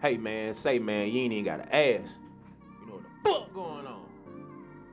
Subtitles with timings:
[0.00, 2.16] Hey man, say man, you ain't even gotta ask.
[2.80, 4.04] You know what the fuck going on?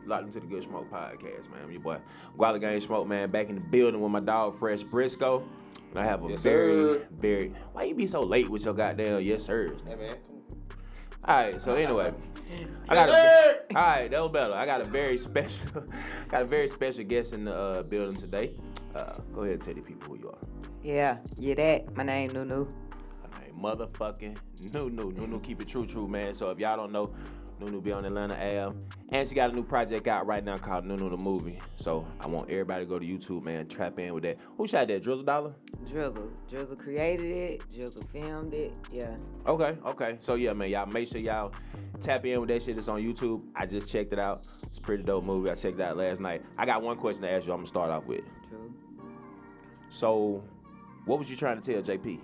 [0.05, 1.61] Locked into the Good Smoke podcast, man.
[1.63, 1.97] I'm your boy
[2.37, 3.29] Guala Gang Smoke, man.
[3.29, 5.43] Back in the building with my dog Fresh Briscoe.
[5.91, 7.07] And I have a Yes, very, sir.
[7.19, 7.53] very.
[7.73, 9.81] Why you be so late with your goddamn yes sirs?
[9.87, 10.15] Hey man,
[11.23, 12.11] All right, so anyway,
[12.89, 13.61] I Yes, got sir.
[13.71, 14.53] a, all right, that was better.
[14.53, 15.67] I got a very special,
[16.29, 18.55] got a very special guest in the uh, building today.
[18.95, 20.37] Uh, go ahead and tell the people who you are.
[20.83, 21.95] Yeah, you that.
[21.95, 22.67] My name Nunu.
[23.55, 24.37] Motherfucking
[24.73, 25.11] Nunu.
[25.11, 26.33] Nunu keep it true, true, man.
[26.33, 27.13] So if y'all don't know,
[27.59, 28.75] Nunu be on Atlanta Ave.
[29.09, 31.61] And she got a new project out right now called Nunu the Movie.
[31.75, 34.37] So I want everybody to go to YouTube, man, trap in with that.
[34.57, 35.03] Who shot that?
[35.03, 35.53] Drizzle Dollar?
[35.87, 36.29] Drizzle.
[36.49, 37.71] Drizzle created it.
[37.73, 38.73] Drizzle filmed it.
[38.91, 39.15] Yeah.
[39.47, 40.17] Okay, okay.
[40.19, 41.53] So yeah, man, y'all make sure y'all
[42.01, 42.77] tap in with that shit.
[42.77, 43.43] It's on YouTube.
[43.55, 44.45] I just checked it out.
[44.63, 45.49] It's a pretty dope movie.
[45.49, 46.43] I checked it out last night.
[46.57, 47.53] I got one question to ask you.
[47.53, 48.21] I'm gonna start off with.
[48.49, 48.73] True.
[49.89, 50.43] So,
[51.05, 52.19] what was you trying to tell JP?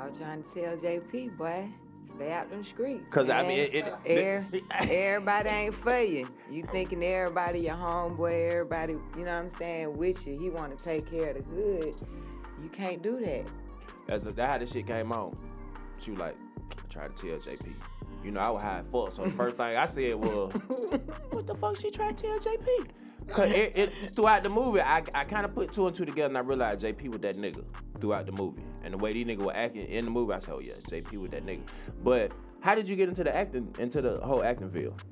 [0.00, 1.68] I was trying to tell JP, boy,
[2.14, 3.04] stay out them streets.
[3.10, 6.28] Cause I mean, it, it, uh, Air, everybody ain't for you.
[6.50, 10.38] You thinking everybody your homeboy, everybody, you know what I'm saying, with you.
[10.38, 11.94] He want to take care of the good.
[12.62, 13.46] You can't do that.
[14.06, 15.36] That's, how this shit came on.
[15.98, 16.36] She was like,
[16.72, 17.74] I tried to tell JP.
[18.22, 19.12] You know, I was high as fuck.
[19.12, 20.52] So the first thing I said was,
[21.30, 22.88] what the fuck she trying to tell JP?
[23.28, 26.28] Cause it, it, throughout the movie, I, I kind of put two and two together
[26.28, 27.64] and I realized JP was that nigga
[28.00, 28.62] throughout the movie.
[28.82, 31.16] And the way these niggas were acting in the movie, I said, oh yeah, JP
[31.16, 31.62] was that nigga.
[32.02, 35.02] But how did you get into the acting, into the whole acting field?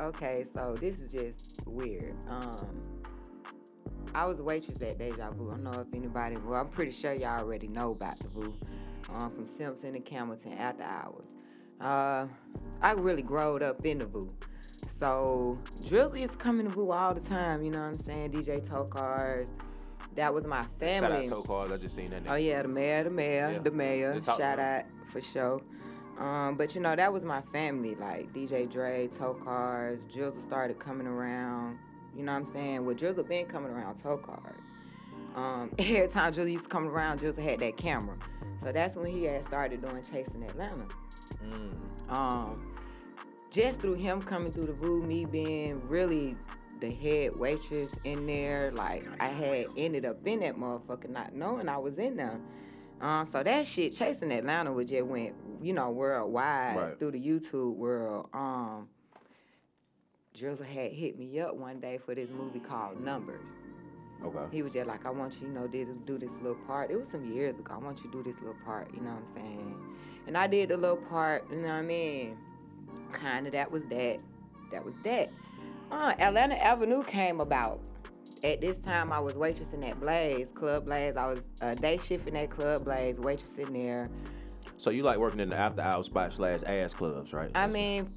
[0.00, 2.14] Okay, so this is just weird.
[2.28, 2.66] Um,
[4.14, 5.50] I was a waitress at Deja Vu.
[5.50, 8.54] I don't know if anybody, well, I'm pretty sure y'all already know about the Vu.
[9.08, 11.36] Um, from Simpson to Campbellton after hours.
[11.80, 12.26] Uh,
[12.82, 14.32] I really growed up in the Vu.
[14.86, 18.32] So Drizzy is coming to Vu all the time, you know what I'm saying?
[18.32, 19.48] DJ Tokars.
[20.14, 20.98] That was my family.
[20.98, 22.30] Shout out to Cars, I just seen that nigga.
[22.30, 23.58] Oh yeah, the mayor, the mayor, Yeah.
[23.58, 24.18] the mayor.
[24.18, 25.60] The Shout out for sure.
[26.18, 31.06] Um, but you know that was my family, like DJ Dre, Tokars, Drizzle started coming
[31.06, 31.78] around.
[32.16, 32.86] You know what I'm saying?
[32.86, 34.62] Well, Drizzle been coming around Tokars.
[35.34, 38.16] Um, every time Drizzle used to come around, Drizzle had that camera.
[38.62, 40.86] So that's when he had started doing Chasing Atlanta.
[41.44, 42.10] Mm.
[42.10, 42.75] Um,
[43.56, 46.36] just through him coming through the VU, me being really
[46.80, 51.66] the head waitress in there, like I had ended up in that motherfucker not knowing
[51.68, 52.38] I was in there.
[53.00, 56.98] Uh, so that shit, chasing Atlanta, would just went, you know, worldwide Right.
[56.98, 58.28] through the YouTube world.
[58.34, 58.88] Um,
[60.34, 63.54] Drizzle had hit me up one day for this movie called Numbers.
[64.22, 64.38] Okay.
[64.50, 66.90] He was just like, I want you, you know, do this, do this little part.
[66.90, 67.72] It was some years ago.
[67.74, 69.74] I want you to do this little part, you know what I'm saying?
[70.26, 72.36] And I did the little part, you know what I mean?
[73.12, 74.18] Kind of that was that.
[74.72, 75.30] That was that.
[75.90, 77.80] Uh, Atlanta Avenue came about.
[78.44, 81.16] At this time, I was waitressing at Blaze, Club Blaze.
[81.16, 84.10] I was uh, day shifting at Club Blaze, waitressing there.
[84.78, 87.50] So you like working in the after hours spot slash ass clubs, right?
[87.54, 88.10] I mean,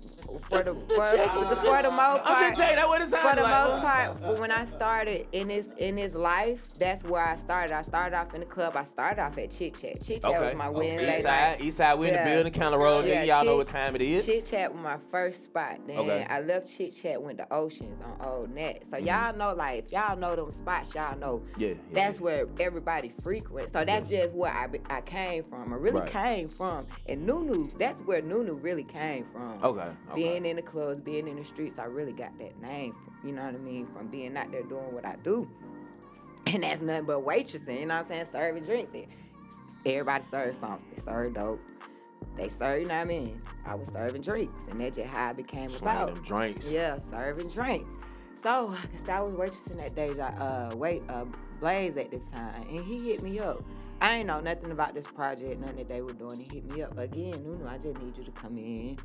[0.49, 3.41] for the for, the- for the most part, I'm just that what it for the
[3.41, 3.67] like.
[3.69, 7.73] most part, for when I started in this in this life, that's where I started.
[7.73, 8.75] I started off in the club.
[8.75, 10.01] I started off at Chit Chat.
[10.03, 10.47] Chit Chat Okay.
[10.47, 10.77] was my Okay.
[10.89, 11.57] Wednesday East night.
[11.57, 12.25] side, east side, we in the Yeah.
[12.35, 13.27] building, County Road, Yeah, nigga.
[13.27, 14.25] Y'all know Chit- what time it is.
[14.25, 15.79] Chit Chat was my first spot.
[15.87, 16.27] Then Okay.
[16.29, 18.81] I left Chit Chat, went to Oceans on Old Nat.
[18.83, 18.89] Mm-hmm.
[18.89, 22.23] So y'all know, like, if y'all know them spots, y'all know Yeah, yeah, that's yeah.
[22.25, 23.71] where everybody frequents.
[23.71, 25.73] So that's just where I, I came from.
[25.73, 26.09] I really Right.
[26.11, 26.87] came from.
[27.07, 29.63] And Nunu, that's where Nunu really came from.
[29.63, 30.15] Okay, okay.
[30.15, 32.93] Being in the clubs, being in the streets, I really got that name.
[32.93, 33.87] From, you know what I mean?
[33.87, 35.49] From being out there doing what I do.
[36.47, 38.25] And that's nothing but waitressing, you know what I'm saying?
[38.31, 38.91] Serving drinks.
[39.85, 40.87] Everybody serves something.
[40.95, 41.61] They serve dope.
[42.35, 43.41] They serve, you know what I mean?
[43.65, 46.15] I was serving drinks, and that's just how it became Slang about.
[46.15, 46.71] them drinks.
[46.71, 47.97] Yeah, serving drinks.
[48.35, 51.25] So, I guess I was waitressing that day, uh, wait, uh,
[51.59, 53.61] Blaze at this time, and he hit me up.
[54.01, 56.39] I ain't know nothing about this project, nothing that they were doing.
[56.39, 57.43] He hit me up again.
[57.43, 58.95] Nunu, I just need you to come in,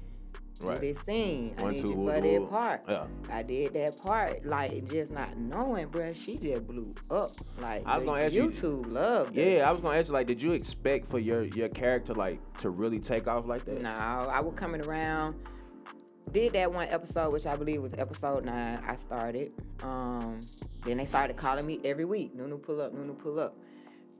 [0.60, 0.80] do Right.
[0.80, 1.54] this scene.
[1.58, 2.40] I need two, you woo, for woo.
[2.40, 2.80] that part.
[2.88, 3.06] Yeah.
[3.28, 6.14] I did that part, like just not knowing, bruh.
[6.14, 7.32] She just blew up.
[7.60, 9.56] Like I was gonna ask you- YouTube loved it.
[9.58, 12.38] Yeah, I was gonna ask you, like, did you expect for your your character like
[12.58, 13.82] to really take off like that?
[13.82, 15.34] No, I was coming around.
[16.32, 18.82] Did that one episode, which I believe was episode nine.
[18.86, 19.52] I started.
[19.82, 20.40] Um,
[20.84, 22.34] then they started calling me every week.
[22.34, 23.56] Nunu pull up, Nunu pull up.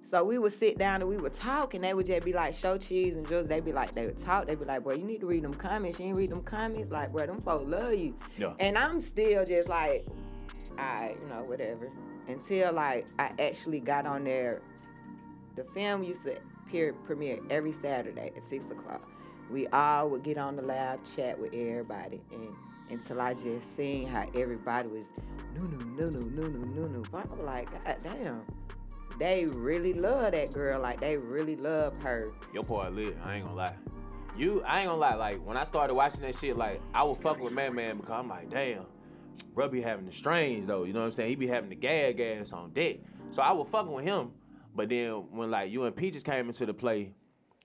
[0.05, 2.55] So we would sit down and we would talk, and they would just be like,
[2.55, 4.47] show cheese and just they'd be like, they would talk.
[4.47, 5.99] They'd be like, bro, you need to read them comments.
[5.99, 8.15] You ain't read them comments, like, boy, them folks love you.
[8.37, 8.53] Yeah.
[8.61, 10.07] And I'm still just like,
[10.79, 11.91] I, you know, whatever.
[12.29, 14.63] Until like I actually got on there.
[15.57, 16.37] The film used to
[17.05, 19.09] premiere every Saturday at six o'clock.
[19.51, 22.49] We all would get on the live chat with everybody, and
[22.91, 25.13] until I just seen how everybody was
[25.55, 27.05] no no no no no no no no.
[27.13, 28.43] I'm like, God damn,
[29.19, 30.81] they really love that girl.
[30.81, 32.33] Like they really love her.
[32.53, 33.17] Your part lit.
[33.25, 33.75] I ain't gonna lie.
[34.37, 35.15] you, I ain't gonna lie.
[35.15, 38.11] Like when I started watching that shit, like I was fucking with Man Man because
[38.11, 38.87] I'm like, damn,
[39.55, 40.85] bro be having the strains though.
[40.85, 41.31] You know what I'm saying?
[41.31, 42.97] He be having the gag gas on deck.
[43.31, 44.33] So I was fucking with him.
[44.75, 47.13] But then when like you and Peaches came into the play,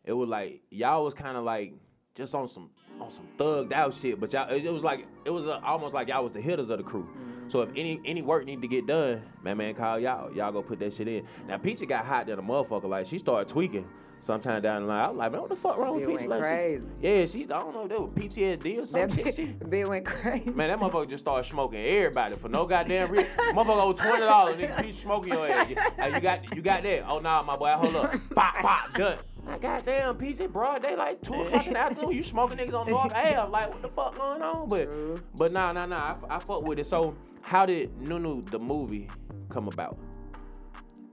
[0.03, 1.73] it was like y'all was kind of like
[2.15, 2.69] just on some
[3.01, 4.19] on some thugged out shit.
[4.19, 6.77] But y'all, it, was like it was uh almost like y'all was the hitters of
[6.77, 7.07] the crew.
[7.47, 10.31] So if any any work need to get done, man, man, call y'all.
[10.33, 11.25] Y'all go put that shit in.
[11.47, 12.89] Now Peachy got hot than a motherfucker.
[12.89, 13.87] Like she started tweaking
[14.21, 14.99] sometime down the line.
[15.05, 16.27] I was like, man, what the fuck wrong with Peachy?
[16.27, 16.83] Like, she- crazy.
[17.01, 19.23] yeah, she's I don't know, that was PTSD or something.
[19.23, 19.69] That shit.
[19.69, 20.49] bit, She, went crazy.
[20.51, 23.27] Man, that motherfucker just started smoking everybody for no goddamn reason.
[23.37, 24.81] motherfucker owe twenty dollars, nigga.
[24.83, 25.67] Peach smoking your ass.
[25.97, 27.05] Hey, you got you got that?
[27.07, 28.13] Oh nah, my boy, hold up.
[28.35, 29.17] Pop, pop, done.
[29.49, 32.11] Like, goddamn, it broad day, like two o'clock in the afternoon.
[32.11, 33.35] You smoking niggas on North Ave.
[33.49, 34.69] Like, what the fuck going on?
[34.69, 35.21] But True.
[35.33, 36.09] but nah, nah, nah.
[36.09, 36.85] I, f- I fuck with it.
[36.85, 39.09] So how did Nunu the movie
[39.49, 39.97] come about?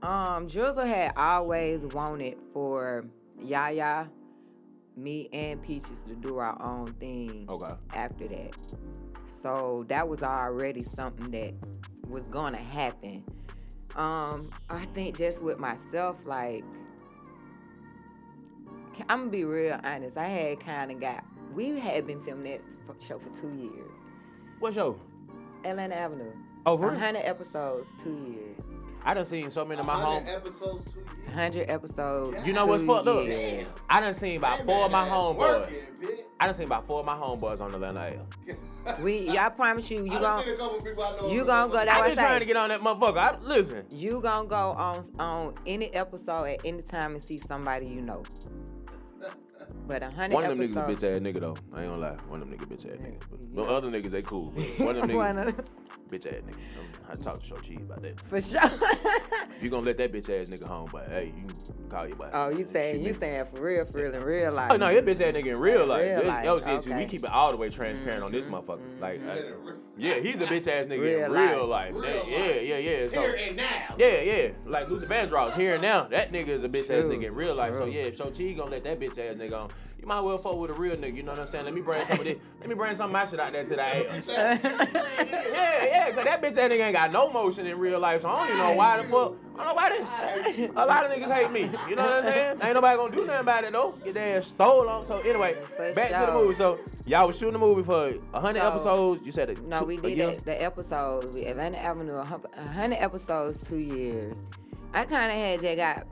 [0.03, 3.05] Um, Drizzle had always wanted for
[3.41, 4.07] Yaya,
[4.95, 7.73] me, and Peaches to do our own thing Okay.
[7.93, 8.51] after that.
[9.25, 11.53] So that was already something that
[12.07, 13.23] was gonna happen.
[13.95, 16.63] Um, I think just with myself, like
[19.09, 20.17] I'm gonna be real honest.
[20.17, 21.23] I had kind of got.
[21.53, 23.91] We had been filming that f- show for two years.
[24.59, 24.99] What show?
[25.65, 26.31] Atlanta Avenue.
[26.65, 26.93] Oh, for real?
[26.93, 28.65] 100 episodes, two years.
[29.05, 30.25] I done seen so many of my home.
[30.25, 31.25] 100 episodes, two years.
[31.27, 32.45] 100 episodes.
[32.45, 33.25] You know what's fucked up?
[33.25, 33.67] years.
[33.89, 35.37] I done seen about four of my man ass homeboys.
[35.37, 36.19] working, bitch.
[36.39, 37.99] I done seen about four of my homeboys on Atlanta
[38.47, 38.57] Ave.
[39.03, 41.27] We, y'all promise you, you I done gonna, seen a couple people I know.
[41.29, 43.17] you on gonna the- go that I've been trying to get on that motherfucker.
[43.17, 47.85] I, listen, You gonna go on on any episode at any time and see somebody
[47.87, 48.23] you know.
[49.87, 51.03] But a hundred one of them niggas episodes.
[51.03, 51.57] a bitch ass nigga though.
[51.73, 52.17] I ain't gonna lie.
[52.27, 53.21] One of them niggas bitch ass niggas.
[53.53, 53.67] But Yeah.
[53.75, 54.51] other niggas they cool.
[54.55, 55.65] But one of them One niggas of them.
[56.11, 56.55] bitch ass nigga.
[57.09, 58.19] I talked to Show Cheese about that.
[58.21, 58.61] For sure.
[59.61, 62.29] You gonna let that bitch ass nigga home, but hey, you can call your boy.
[62.31, 63.13] oh, you saying you me.
[63.13, 64.71] saying for real, for real, in real life.
[64.71, 66.03] Oh no, that bitch ass nigga in real life.
[66.03, 67.05] Real This- life, yo, see, see, we okay.
[67.05, 68.55] keep it all the way transparent on this mm-hmm.
[68.55, 68.99] motherfucker.
[69.01, 71.93] Like, You I- it real- yeah, he's a bitch ass nigga Real in real life.
[71.93, 71.95] life.
[71.95, 72.29] Real That- life.
[72.29, 73.09] yeah, yeah, yeah.
[73.09, 73.95] So, Here and now.
[73.97, 74.49] Yeah, yeah.
[74.65, 76.03] Like Luther Vandross here and now.
[76.03, 77.75] That nigga is a bitch ass nigga in real life.
[77.75, 80.37] So yeah, if Show Chi gonna let that bitch ass nigga on, you might well
[80.37, 81.15] fuck with a real nigga.
[81.17, 81.65] You know what I'm saying?
[81.65, 82.37] Let me bring some of this.
[82.59, 83.75] Let me bring some of my shit out there to the.
[83.77, 88.29] Yeah, yeah, cause that bitch ass nigga ain't got no motion in real life, so
[88.29, 89.33] I don't even know why the fuck.
[89.57, 91.69] I don't know why they, a lot of niggas hate me.
[91.89, 92.59] You know what I'm saying?
[92.61, 93.95] Ain't nobody gonna do nothing about it though.
[94.03, 95.07] Get their ass stole on.
[95.07, 96.53] So anyway, For back to the movie.
[96.55, 99.21] So y'all was shooting the movie for hundred So- episodes.
[99.25, 101.27] You said a, No, two- we a did that, the episodes.
[101.33, 104.37] We Atlanta Avenue, a hundred episodes, two years.
[104.93, 106.07] I kind of had just got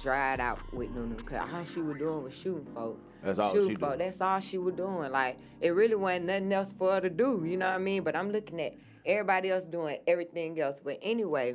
[0.00, 3.00] dried out with Nunu because all she was doing was shooting folks.
[3.22, 3.98] That's all shooting she folk.
[3.98, 5.12] That's all she was doing.
[5.12, 7.42] Like it really wasn't nothing else for her to do.
[7.46, 8.02] You know what I mean?
[8.02, 8.74] But I'm looking at
[9.06, 10.80] everybody else doing everything else.
[10.82, 11.54] But anyway,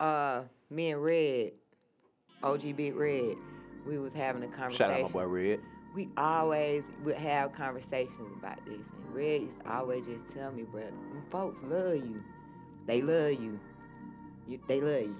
[0.00, 1.52] uh, me and Red,
[2.42, 3.36] OG Big Red,
[3.86, 5.60] we was having a conversation Shout out my boy Red.
[5.98, 8.86] We always would have conversations about this.
[8.92, 12.22] And Red used to always just tell me, bro, them folks love you.
[12.86, 13.58] They love you.
[14.46, 15.16] you they love you.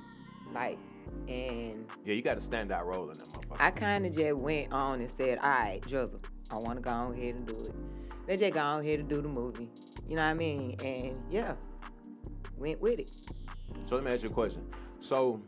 [0.54, 0.78] Like,
[1.26, 3.56] and Yeah, you got a standout role in that motherfucker.
[3.58, 6.90] I kind of just went on and said, all right, Drizzle, I want to go
[6.90, 7.74] on here and do it.
[8.28, 9.68] Let's just go on here and do the movie.
[10.08, 10.76] You know what I mean?
[10.80, 11.54] And yeah,
[12.56, 13.08] went with it.
[13.84, 14.64] So let me ask you a question.
[15.00, 15.42] So,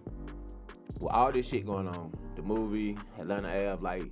[0.99, 4.11] with all this shit going on, the movie, Atlanta Ave, like,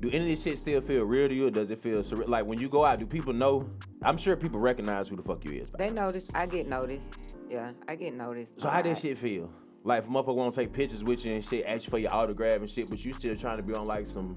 [0.00, 2.28] do any of this shit still feel real to you, or does it feel surreal?
[2.28, 3.68] Like, when you go out, do people know?
[4.02, 5.70] I'm sure people recognize who the fuck you is.
[5.78, 6.26] They notice.
[6.34, 7.08] I get noticed.
[7.50, 8.60] Yeah, I get noticed.
[8.60, 8.98] So a how that lot.
[8.98, 9.50] shit feel?
[9.84, 11.98] Like, if a motherfucker want to take pictures with you and shit, ask you for
[11.98, 14.36] your autograph and shit, but you still trying to be on like some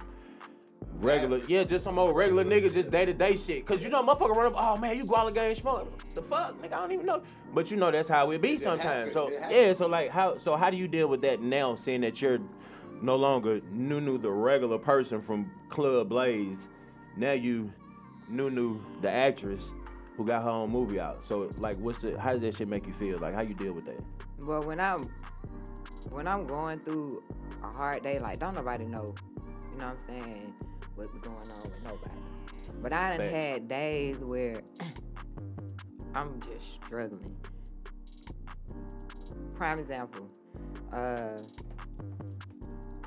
[1.00, 3.66] regular, yeah, just some old regular nigga, just day to day shit.
[3.66, 6.02] Cause you know, motherfucker run up, oh man, you go all the game smoke.
[6.14, 7.24] The fuck, nigga, I don't even know.
[7.54, 9.12] But you know that's how it be sometimes.
[9.12, 12.22] So yeah, so like how, so how do you deal with that now, seeing that
[12.22, 12.40] you're
[13.02, 16.68] no longer Nunu the regular person from Club Blaze,
[17.16, 17.72] now you
[18.28, 19.72] Nunu the actress
[20.18, 21.24] who got her own movie out.
[21.24, 23.20] So like, what's the, how does that shit make you feel?
[23.20, 24.00] Like, how you deal with that?
[24.38, 25.10] Well, when I'm
[26.10, 27.24] when I'm going through
[27.64, 29.16] a hard day, like don't nobody know,
[29.72, 30.54] you know what I'm saying,
[30.96, 32.20] what be going on with nobody.
[32.82, 33.34] But I done Facts.
[33.34, 34.62] had days where
[36.16, 37.36] I'm just struggling.
[39.56, 40.30] Prime example,
[40.94, 41.42] uh,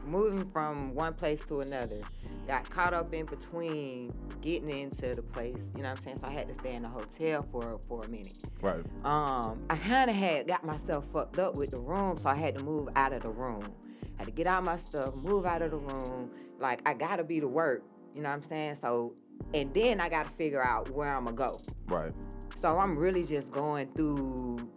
[0.05, 2.01] moving from one place to another,
[2.47, 6.17] got caught up in between getting into the place, you know what I'm saying?
[6.19, 8.85] So I had to stay in a hotel for for a minute Right.
[9.05, 12.57] um, I kind of had got myself fucked up with the room, so I had
[12.59, 13.73] to move out of the room.
[14.17, 16.31] I had to get out my stuff, move out of the room.
[16.59, 17.83] Like I gotta be to work,
[18.15, 18.77] you know what I'm saying?
[18.81, 19.15] So,
[19.55, 21.61] and then I gotta figure out where I'm gonna go.
[21.87, 22.13] Right.
[22.57, 24.69] So I'm really just going through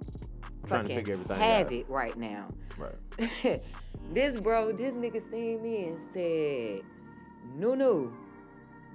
[0.68, 1.74] Trying to figure everything have out.
[1.74, 2.48] it right now.
[2.78, 2.96] Right.
[4.14, 6.82] this bro, this nigga seen me and said,
[7.56, 8.12] "Nunu,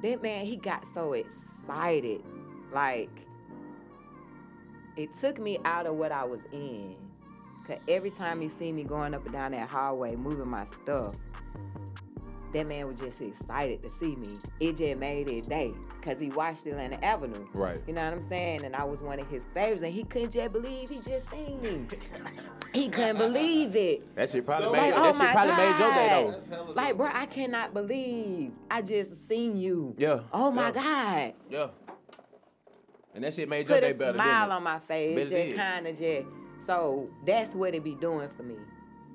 [0.03, 2.23] that man, he got so excited.
[2.73, 3.11] Like,
[4.97, 6.97] it took me out of what I was in.
[7.67, 11.15] Cause every time he see me going up and down that hallway, moving my stuff,
[12.53, 14.39] that man was just excited to see me.
[14.59, 15.73] It just made it day.
[16.03, 17.47] Cause he watched Atlanta Avenue.
[17.53, 17.81] Right.
[17.87, 18.65] You know what I'm saying?
[18.65, 21.61] And I was one of his favorites, and he couldn't just believe he just seen
[21.61, 21.87] me.
[22.73, 24.15] he couldn't believe it.
[24.17, 26.67] That shit probably made Like, that oh shit my probably made your day God.
[26.67, 26.73] though.
[26.73, 29.95] Like, bro, I cannot believe I just seen you.
[29.99, 30.21] Yeah.
[30.33, 31.35] Oh my yeah, God.
[31.51, 31.67] Yeah.
[33.15, 34.17] And that shit made your Put day better.
[34.19, 34.57] smile didn't it?
[34.57, 35.29] on my face.
[35.29, 36.27] Just kind of just.
[36.67, 38.57] So that's what it be doing for me.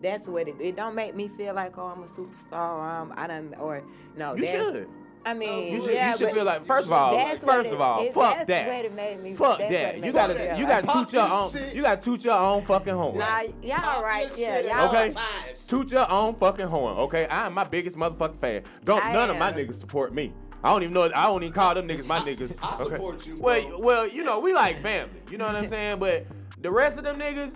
[0.01, 0.56] That's what it.
[0.60, 3.82] It don't make me feel like oh I'm a superstar or I'm I done or
[4.15, 4.36] no.
[4.36, 4.89] You that's, should.
[5.25, 7.74] I mean, You should, yeah, you should feel like first of all, that's first it-
[7.74, 8.67] of all, it- fuck that's that.
[8.67, 9.96] what it made me- Fuck that's what that.
[9.96, 11.74] it You gotta me you gotta toot your your own shit.
[11.75, 13.17] you gotta toot your own fucking horn.
[13.17, 14.89] Nah, y'all Pop right, your yeah, shit at y'all.
[14.89, 15.10] Okay.
[15.10, 15.65] times.
[15.67, 17.27] Toot your own fucking horn, okay?
[17.29, 18.63] I'm my biggest motherfucking fan.
[18.84, 20.32] Don't I none of my niggas support me.
[20.63, 21.03] I don't even know.
[21.15, 22.55] I don't even call them niggas my niggas.
[22.63, 22.84] I okay?
[22.96, 25.22] support you, Well, well, you know we like family.
[25.32, 25.98] You know what I'm saying?
[26.00, 26.27] But
[26.62, 27.55] the rest of them niggas,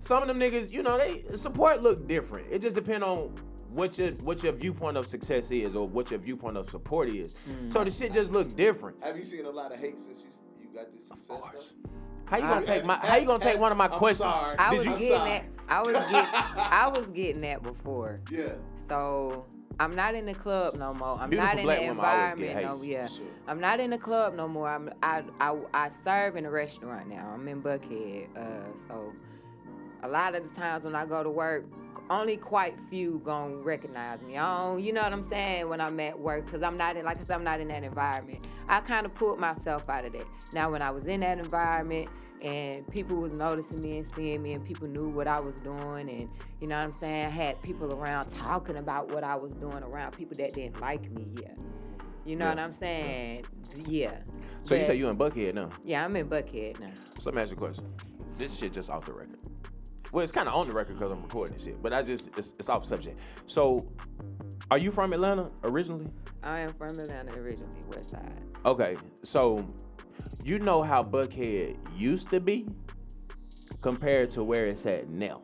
[0.00, 2.48] some of them niggas, you know, they support look different.
[2.50, 3.34] It just depend on
[3.74, 7.34] what your what your viewpoint of success is or what your viewpoint of support is.
[7.68, 9.02] So the shit just look different.
[9.02, 10.28] Have you seen a lot of hate since you
[10.62, 11.28] you got this success?
[11.30, 11.74] Of course.
[11.82, 11.90] though?
[12.26, 12.96] How you gonna I- take my?
[12.96, 14.32] How you gonna take one of my I'm questions?
[14.32, 14.56] sorry.
[14.58, 15.30] I was you- I'm getting sorry.
[15.30, 15.44] that.
[15.68, 16.10] I was getting.
[16.14, 18.20] I was getting that before.
[18.30, 18.52] Yeah.
[18.76, 19.44] So
[19.80, 21.18] I'm not in the club no more.
[21.20, 22.90] I'm Beautiful not in black the women always get environment no hate.
[22.90, 23.06] yeah.
[23.06, 23.26] Sure.
[23.48, 24.68] I'm not in the club no more.
[24.68, 27.28] I'm I I, I serve in a restaurant now.
[27.34, 28.28] I'm in Buckhead.
[28.36, 29.12] Uh, so
[30.02, 31.64] a lot of the times when I go to work,
[32.10, 34.36] only quite few gonna recognize me.
[34.36, 37.04] I don't, you know what I'm saying when I'm at work because I'm not in
[37.04, 38.46] like I said I'm not in that environment.
[38.68, 40.26] I kind of pulled myself out of that.
[40.52, 42.08] Now when I was in that environment
[42.42, 46.10] and people was noticing me and seeing me and people knew what I was doing
[46.10, 46.28] and
[46.60, 49.82] you know what I'm saying I had people around talking about what I was doing
[49.82, 51.26] around people that didn't like me.
[51.40, 51.48] Yeah,
[52.26, 52.50] you know Yeah.
[52.50, 53.44] what I'm saying?
[53.86, 54.16] Yeah.
[54.64, 55.70] So you say you in Buckhead now?
[55.84, 56.90] Yeah, I'm in Buckhead now.
[57.18, 57.86] So let me ask you a question.
[58.38, 59.38] This shit just off the record.
[60.14, 62.30] Well, it's kind of on the record because I'm recording this shit, but I just
[62.36, 63.18] it's, it's off subject.
[63.46, 63.84] So,
[64.70, 66.06] are you from Atlanta originally?
[66.40, 68.40] I am from Atlanta originally, West Side.
[68.64, 69.66] Okay, so
[70.44, 72.64] you know how Buckhead used to be
[73.82, 75.42] compared to where it's at now.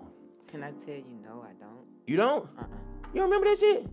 [0.48, 1.84] Can I tell you no, I don't?
[2.06, 2.44] You don't?
[2.56, 2.66] Uh-uh.
[3.12, 3.88] You don't remember that shit?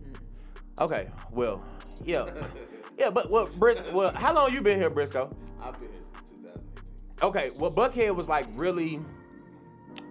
[0.78, 1.60] Okay, well,
[2.04, 2.24] yeah,
[2.96, 5.36] yeah, but well, Bris, well, how long you been here, Briscoe?
[5.60, 7.28] I've been here since 2018.
[7.28, 9.00] Okay, well, Buckhead was like really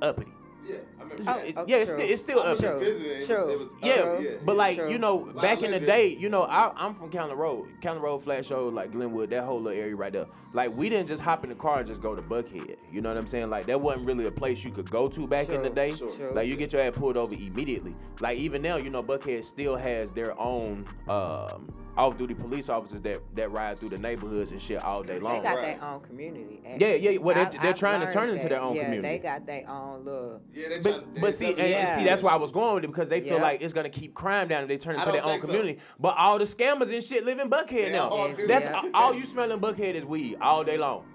[0.02, 0.34] uppity.
[0.68, 0.97] Yeah.
[1.14, 1.46] Oh, that.
[1.48, 2.00] it- okay, yeah, it's true.
[2.00, 2.68] still it's still I uppity.
[2.68, 2.94] remember True.
[2.94, 3.26] visiting.
[3.28, 3.50] True.
[3.50, 4.90] It was, Yeah, up, yeah, but like True.
[4.92, 8.00] you know, Like, back in the day, you know, I, I'm from County Road, County
[8.00, 10.26] Road, Flat Shoals, like Glenwood, that whole little area right there.
[10.54, 12.78] Like we didn't just hop in the car and just go to Buckhead.
[12.92, 13.50] You know what I'm saying?
[13.50, 15.92] Like that wasn't really a place you could go to back in the day.
[15.94, 16.10] Sure.
[16.34, 17.96] Like you get your ass pulled over immediately.
[18.20, 23.20] Like even now, you know, Buckhead still has their own um, off-duty police officers that
[23.36, 25.38] that ride through the neighborhoods and shit all day long.
[25.38, 25.80] They got Right.
[25.80, 26.62] their own community.
[26.64, 27.00] Yeah, actually.
[27.14, 28.62] yeah, well, they- I- they're trying to learned turn into their that.
[28.62, 29.08] own yeah, community.
[29.10, 30.42] they got their own little.
[30.54, 32.76] Yeah, they But, try- but see, and, they- and see, that's why I was going
[32.76, 33.42] with it because they feel Yeah.
[33.42, 35.48] like it's gonna keep crime down if they turn into their own think so.
[35.48, 35.80] community.
[36.00, 38.10] But all the scammers and shit live in Buckhead Yeah, now.
[38.10, 38.90] all That's yeah.
[38.94, 41.06] all you smell in Buckhead is weed all day long.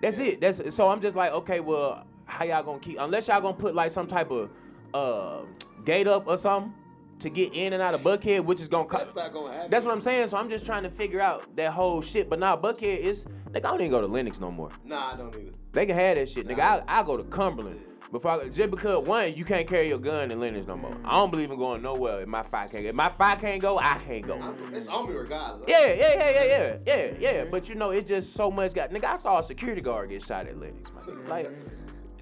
[0.00, 0.40] That's it.
[0.40, 3.74] That's so I'm just like, okay, well, how y'all gonna keep unless y'all gonna put
[3.74, 4.50] like some type of
[4.94, 5.42] uh
[5.84, 6.72] gate up or something
[7.20, 9.14] to get in and out of Buckhead, which is gonna cost.
[9.14, 9.32] That's cost.
[9.32, 9.70] not gonna happen.
[9.70, 10.26] That's what I'm saying.
[10.28, 12.28] So I'm just trying to figure out that whole shit.
[12.28, 14.70] But now Buckhead is like I don't even go to Lenox no more.
[14.84, 15.52] Nah, I don't either.
[15.72, 16.60] They can have that shit, nigga.
[16.60, 17.80] I I go to Cumberland.
[18.12, 20.94] Before I, just because one, you can't carry your gun in Lenox no more.
[21.02, 22.84] I don't believe in going nowhere if my five can't.
[22.84, 24.38] If my five can't go, I can't go.
[24.38, 25.64] I'm, it's on me regardless.
[25.66, 27.44] Yeah, yeah, yeah, yeah, yeah, yeah, yeah.
[27.50, 28.74] But you know, it's just so much.
[28.74, 30.92] Got nigga, I saw a security guard get shot at Lenox.
[30.92, 31.26] My nigga.
[31.26, 31.50] Like,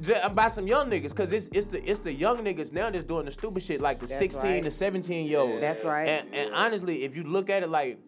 [0.00, 3.04] just, by some young niggas, cause it's it's the it's the young niggas now that's
[3.04, 4.62] doing the stupid shit, like the That's 16 right.
[4.62, 5.60] to 17 year olds.
[5.60, 6.06] That's right.
[6.06, 7.98] And, and honestly, if you look at it like,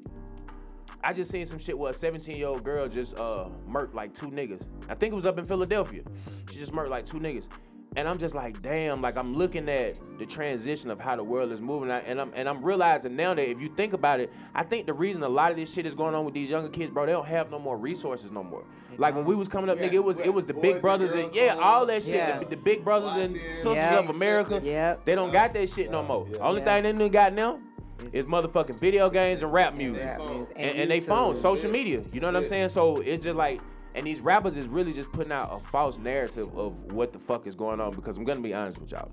[1.03, 4.15] I just seen some shit where a 17 year old girl just uh murked like
[4.15, 4.69] two niggas.
[4.89, 6.03] I think it was up in Philadelphia.
[6.49, 7.49] She just murked like two niggas.
[7.95, 11.53] And I'm just like, damn, like I'm looking at the transition of how the world
[11.53, 14.63] is moving, and I'm and I'm realizing now that if you think about it, I
[14.63, 16.91] think the reason a lot of this shit is going on with these younger kids,
[16.91, 18.65] bro, they don't have no more resources no more.
[18.97, 20.81] Like when we was coming up, Yeah, nigga, it was it was the Boys big
[20.81, 22.39] brothers Girls and yeah, all that shit, Yeah.
[22.39, 23.99] the, the big brothers and YCN, sisters Yeah.
[23.99, 24.61] of America.
[24.63, 25.05] Yep.
[25.05, 26.27] They don't got that shit no more.
[26.31, 26.39] yeah.
[26.39, 26.81] Only Yeah.
[26.81, 27.59] thing they nigga got now
[28.13, 30.37] is motherfucking video games and rap music Rap phone.
[30.39, 31.05] music and, and they YouTube.
[31.07, 31.73] phone, social Yeah.
[31.73, 32.03] media.
[32.13, 32.71] You know what I'm saying?
[32.71, 33.61] So it's just like,
[33.95, 37.47] and these rappers is really just putting out a false narrative of what the fuck
[37.47, 37.95] is going on.
[37.95, 39.11] Because I'm gonna be honest with y'all,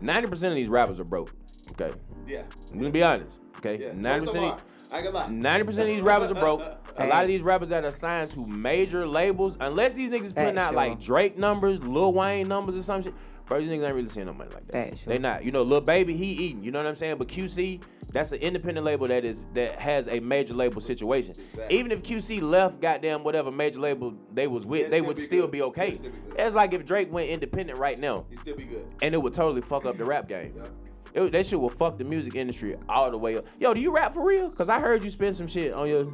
[0.00, 1.30] ninety percent of these rappers are broke.
[1.72, 1.92] Okay,
[2.26, 2.42] Yeah.
[2.72, 3.40] I'm gonna be honest.
[3.58, 3.92] Okay, Yeah.
[3.94, 4.60] ninety Most of them percent.
[4.90, 5.28] I ain't gonna lie.
[5.28, 6.62] Ninety percent of these rappers are broke.
[6.96, 10.56] A lot of these rappers that are signed to major labels, unless these niggas putting
[10.56, 10.76] out Factual.
[10.76, 13.12] like Drake numbers, Lil Wayne numbers, or some shit,
[13.46, 14.90] bro, these niggas ain't really seeing no money like that.
[14.90, 15.12] Factual.
[15.12, 15.44] They not.
[15.44, 16.62] You know, Lil Baby, he eating.
[16.64, 17.18] You know what I'm saying?
[17.18, 17.80] But QC,
[18.12, 21.34] That's an independent label that is that has a major label situation.
[21.38, 21.76] Exactly.
[21.78, 25.16] Even if QC left, goddamn whatever major label they was with, It'd they still would
[25.16, 25.50] be still good.
[25.50, 25.86] be okay.
[25.88, 26.38] It'd still be good.
[26.40, 28.86] It's like if Drake went independent right now, he'd still be good.
[29.02, 30.52] and it would totally fuck up the rap game.
[30.56, 30.70] Yep.
[31.14, 33.46] It, that shit will fuck the music industry all the way up.
[33.60, 34.50] Yo, do you rap for real?
[34.50, 36.06] Cause I heard you spit some shit on your.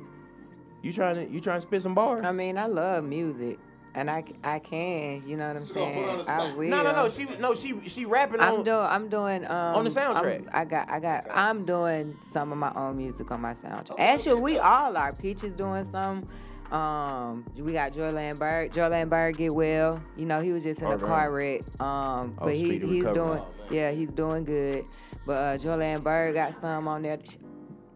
[0.83, 2.23] You trying to you trying to spit some bars?
[2.25, 3.59] I mean, I love music,
[3.95, 6.09] and I, I can, you know what I'm She gonna put saying?
[6.09, 6.69] on the I will.
[6.69, 7.09] no, no, no.
[7.09, 8.65] She no she she rapping I'm on.
[8.65, 8.77] doing.
[8.79, 9.45] I'm doing.
[9.47, 10.43] Um, on the soundtrack.
[10.43, 10.91] I'm, I got.
[10.91, 11.27] I got.
[11.31, 13.93] I'm doing some of my own music on my soundtrack.
[13.93, 15.13] Okay, Actually, we all are.
[15.13, 16.29] Peach is doing some.
[16.71, 18.73] Um, we got Joyland Bird.
[18.73, 20.01] Joyland Bird get well.
[20.17, 21.05] You know, he was just in a Okay.
[21.05, 21.63] car wreck.
[21.81, 23.13] Um, Oh, but he, he's recovery.
[23.15, 23.39] doing.
[23.41, 24.85] Oh, yeah, he's doing good.
[25.27, 27.19] But uh, Joyland Bird got some on there.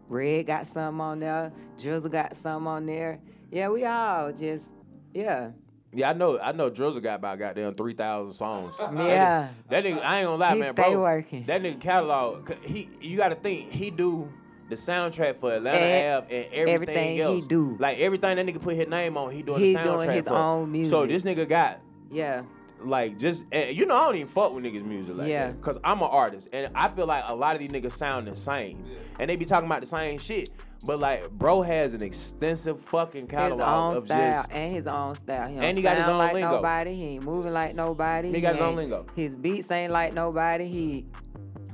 [0.09, 1.53] Red got some on there.
[1.81, 3.21] Drizzle got some on there.
[3.53, 4.65] Yeah, we all just.
[5.13, 5.51] Yeah.
[5.95, 6.39] Yeah, I know.
[6.41, 6.71] I know.
[6.71, 8.77] Drizzle got about goddamn three thousand songs.
[8.79, 9.49] That nigga- Yeah.
[9.71, 11.01] That nigga, I ain't gonna lie, He man, stay bro.
[11.03, 11.45] working.
[11.47, 12.53] That nigga catalog.
[12.65, 14.29] he, you gotta think, he do
[14.69, 17.47] the soundtrack for Atlanta Eh, Ave and everything, everything he else.
[17.47, 17.77] do.
[17.79, 20.27] Like everything that nigga put his name on, he doing He the soundtrack doing his
[20.27, 20.35] for.
[20.35, 22.43] own So this nigga got Yeah.
[22.81, 25.49] like just eh, you know I don't even fuck with niggas music like Yeah.
[25.49, 28.27] that cuz I'm an artist and I feel like a lot of these niggas sound
[28.27, 28.85] the same
[29.19, 30.49] and they be talking about the same shit
[30.85, 34.87] but like bro has an extensive fucking his catalog own of style just and his
[34.87, 35.49] own style.
[35.49, 36.57] He And he got his own like lingo.
[36.57, 36.95] nobody.
[36.95, 38.33] He ain't moving like nobody.
[38.33, 39.07] He got his own lingo.
[39.17, 40.67] His beats ain't like nobody.
[40.67, 41.07] He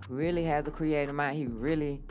[0.09, 1.37] really has a creative mind.
[1.37, 2.03] He really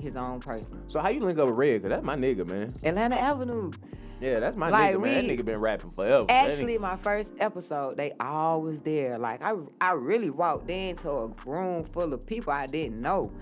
[0.00, 0.80] his own person.
[0.86, 3.72] so how you link up with Red cuz that's my nigga man Atlanta Avenue.
[4.20, 7.96] yeah that's my Like, nigga man that nigga been rapping forever Actually, my first episode,
[7.96, 9.18] they all was there.
[9.18, 13.32] Like I, I really walked into a room full of people I didn't know.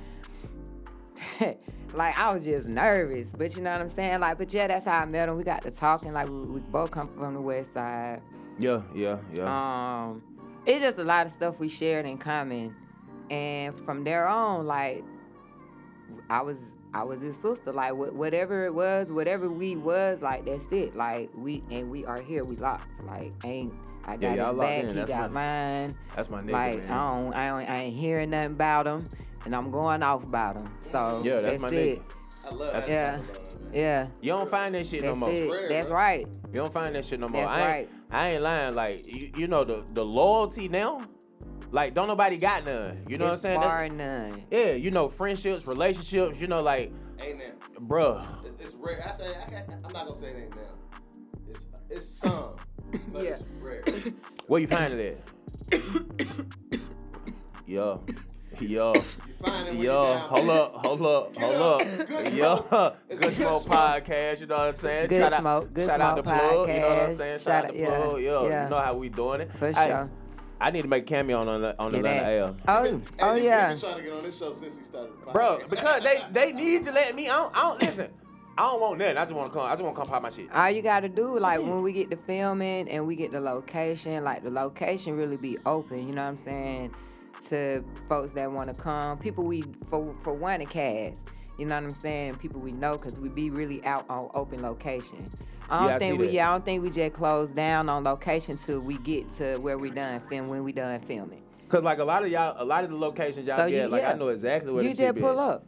[1.95, 4.21] like I was just nervous, but you know what I'm saying.
[4.21, 5.37] Like, but yeah, that's how I met him.
[5.37, 6.13] We got to talking.
[6.13, 8.21] Like we, we both come from the West Side.
[8.59, 10.23] yeah yeah yeah Um,
[10.67, 12.75] it's just a lot of stuff we shared in common,
[13.31, 15.05] and from there on, like
[16.31, 16.59] I was,
[16.95, 17.73] I was his sister.
[17.73, 20.97] Like wh- whatever it was, whatever we was, like that's it.
[20.97, 22.45] Like we and we are here.
[22.45, 22.89] We locked.
[23.05, 23.73] Like ain't
[24.05, 25.97] I got y'all his back, he That's got my- mine.
[26.15, 29.11] that's my nigga Like man I don't, I don't, I ain't hearing nothing about him,
[29.47, 30.71] and I'm going off about them.
[30.91, 31.99] So Yeah, that's my it.
[32.01, 32.03] nigga.
[32.45, 32.91] I love That's- that.
[32.93, 33.11] Yeah.
[33.17, 33.73] type of love, man.
[33.73, 35.51] Yeah, you don't find that shit no more it.
[35.51, 35.97] rare, That's bro.
[35.97, 36.27] right.
[36.53, 37.91] you don't find that shit no more That's I ain't, right.
[38.11, 41.03] I ain't lying like you, you know the the loyalty now
[41.73, 44.43] like don't nobody got none you know what I'm It's saying That's- Bar none.
[44.51, 47.57] Yeah, you know, friendships, relationships, you know, like, Ain't that?
[47.89, 48.27] bruh.
[48.45, 49.05] It's, it's rare.
[49.07, 51.01] I say I can't, I'm not gonna say it ain't now.
[51.51, 52.57] It's it's some,
[53.13, 53.31] but Yeah.
[53.31, 53.83] it's rare.
[54.49, 55.25] Where you find it
[55.73, 55.81] at?
[57.67, 57.97] yeah.
[58.61, 58.81] Yeah.
[58.83, 59.03] Uh, you
[59.43, 59.83] find it when Yeah.
[59.83, 60.29] you're uh, down.
[60.29, 62.07] Hold up, hold up, hold up.
[62.09, 62.57] Good Yeah.
[62.69, 62.97] smoke.
[63.09, 63.79] It's Good good Smoke smoke.
[63.79, 65.09] Podcast, you know what I'm saying?
[65.09, 67.37] Good shout out, Good shout out the Smoke plug, you know what I'm saying?
[67.39, 68.43] Shout, Shout out the yeah, plug, yeah.
[68.49, 68.65] yeah.
[68.65, 69.53] You know how we doing it.
[69.53, 70.11] For Hey, sure.
[70.59, 72.57] I need to make a cameo on the, on the Yeah, Atlanta L.
[72.67, 73.69] Oh, Hey, oh he- he yeah.
[73.69, 75.13] been trying to get on this show since he started.
[75.33, 78.09] Bro, because they they need to let me, I don't, I don't listen.
[78.59, 79.19] I don't want nothing.
[79.19, 79.67] I just want to come.
[79.69, 80.49] I just want to come pop my shit.
[80.51, 84.25] All you gotta do, like when we get the filming and we get the location,
[84.25, 86.09] like the location really be open.
[86.09, 86.95] You know what I'm saying?
[87.49, 91.25] To folks that want to come, people we for for one to cast.
[91.59, 92.37] You know what I'm saying?
[92.37, 95.31] People we know because we be really out on open location.
[95.71, 96.33] I don't Yeah, think see we that.
[96.33, 99.79] yeah, I don't think we just close down on location till we get to where
[99.79, 101.43] we done film when we done filming.
[101.69, 103.89] Cause like a lot of y'all, a lot of the locations y'all So get, you-
[103.91, 105.65] like I know exactly where you just pull up.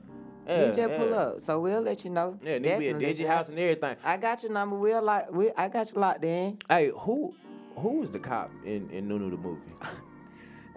[0.46, 1.40] Yeah, you just pull up.
[1.42, 2.38] So we'll let you know.
[2.42, 3.96] Yeah, need be a digi house and everything.
[4.04, 4.76] I got your number.
[4.76, 6.58] We'll like we I got you locked in.
[6.68, 7.34] Hey, who
[7.76, 9.60] who was the cop in in Nunu the movie?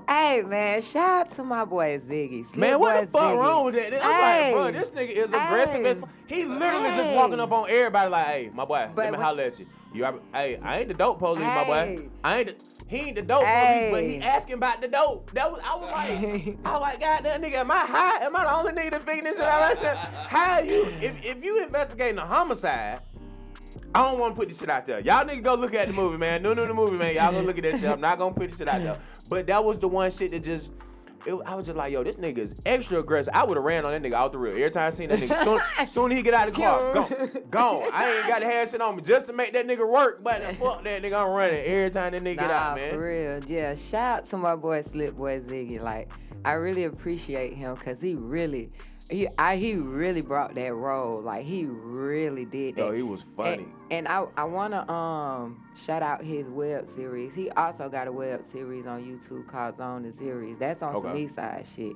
[0.08, 2.56] Hey man, shout out to my boy Ziggy.
[2.58, 3.38] Man, what the fuck Ziggy.
[3.38, 3.94] wrong with that?
[3.94, 4.54] I'm Hey.
[4.54, 5.86] like, bro, this nigga is aggressive.
[6.28, 6.36] Hey.
[6.36, 9.60] He literally just walking up on everybody like, hey, my boy, let me holler at
[9.60, 9.68] you.
[9.94, 12.08] You, are, hey, I ain't the dope police, my boy.
[12.24, 12.48] I ain't.
[12.48, 12.56] The,
[12.88, 15.32] he ain't the dope police, but he asking about the dope.
[15.32, 18.26] That was I was like, I was like, God damn nigga, am I high?
[18.26, 19.78] Am I the only nigga that figured this out?
[20.28, 20.88] How you?
[21.00, 23.00] If if you investigating a homicide.
[23.94, 25.02] I don't want to put this shit out there.
[25.02, 26.42] Y'all niggas go look at the movie, man.
[26.42, 27.14] No, no, the movie, man.
[27.14, 27.90] Y'all go look at that shit.
[27.90, 28.98] I'm not gonna put this shit out there.
[29.32, 30.72] But that was the one shit that just.
[31.26, 33.32] It, I was just like, yo, this nigga is extra aggressive.
[33.36, 34.54] I would have ran on that nigga out the real.
[34.54, 37.30] Every time I seen that nigga, soon, soon he get out of the car, gone,
[37.52, 37.90] gone.
[37.94, 40.24] I ain't got to have shit on me just to make that nigga work.
[40.24, 42.94] But fuck that nigga, I'm running every time that nigga Nah, get out, man.
[42.94, 43.44] for real.
[43.46, 45.80] Yeah, shout out to my boy Slip Boy Ziggy.
[45.80, 46.10] Like,
[46.44, 48.72] I really appreciate him because he really,
[49.12, 51.22] he, I, he really brought that role.
[51.22, 52.82] Like, he really did that.
[52.86, 53.64] Yo, he was funny.
[53.90, 57.34] And, and I, I wanna um shout out his web series.
[57.34, 60.58] He also got a web series on YouTube called Zone the Series.
[60.58, 61.24] That's on some Okay.
[61.24, 61.96] East Side shit.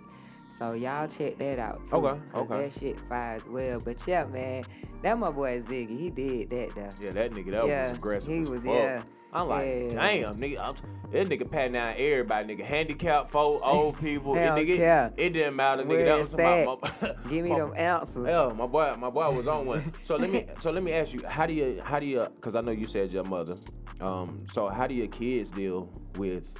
[0.58, 1.96] So y'all check that out too.
[1.96, 2.62] Okay, 'cause okay.
[2.70, 3.80] That shit fires well.
[3.80, 4.64] But yeah, man,
[5.02, 5.98] that my boy Ziggy.
[6.00, 6.90] He did that though.
[7.02, 8.32] Yeah, that nigga, that Yeah, was aggressive.
[8.32, 8.74] he as was- fuck.
[8.74, 9.02] yeah.
[9.36, 9.88] I'm like, Yeah.
[9.90, 10.60] damn, nigga.
[10.60, 10.76] I'm,
[11.12, 12.64] that nigga patting down everybody, nigga.
[12.64, 14.36] Handicapped folk, old people.
[14.36, 15.10] it, nigga, yeah.
[15.18, 15.88] it didn't matter, nigga.
[15.88, 18.26] Where That was about my, Give me my- them answers.
[18.28, 19.94] Yeah, my boy, my boy was on one.
[20.02, 22.56] So let me, so let me ask you, how do you, how do you, because
[22.56, 23.58] I know you said your mother.
[24.02, 26.52] Um, so how do your kids deal with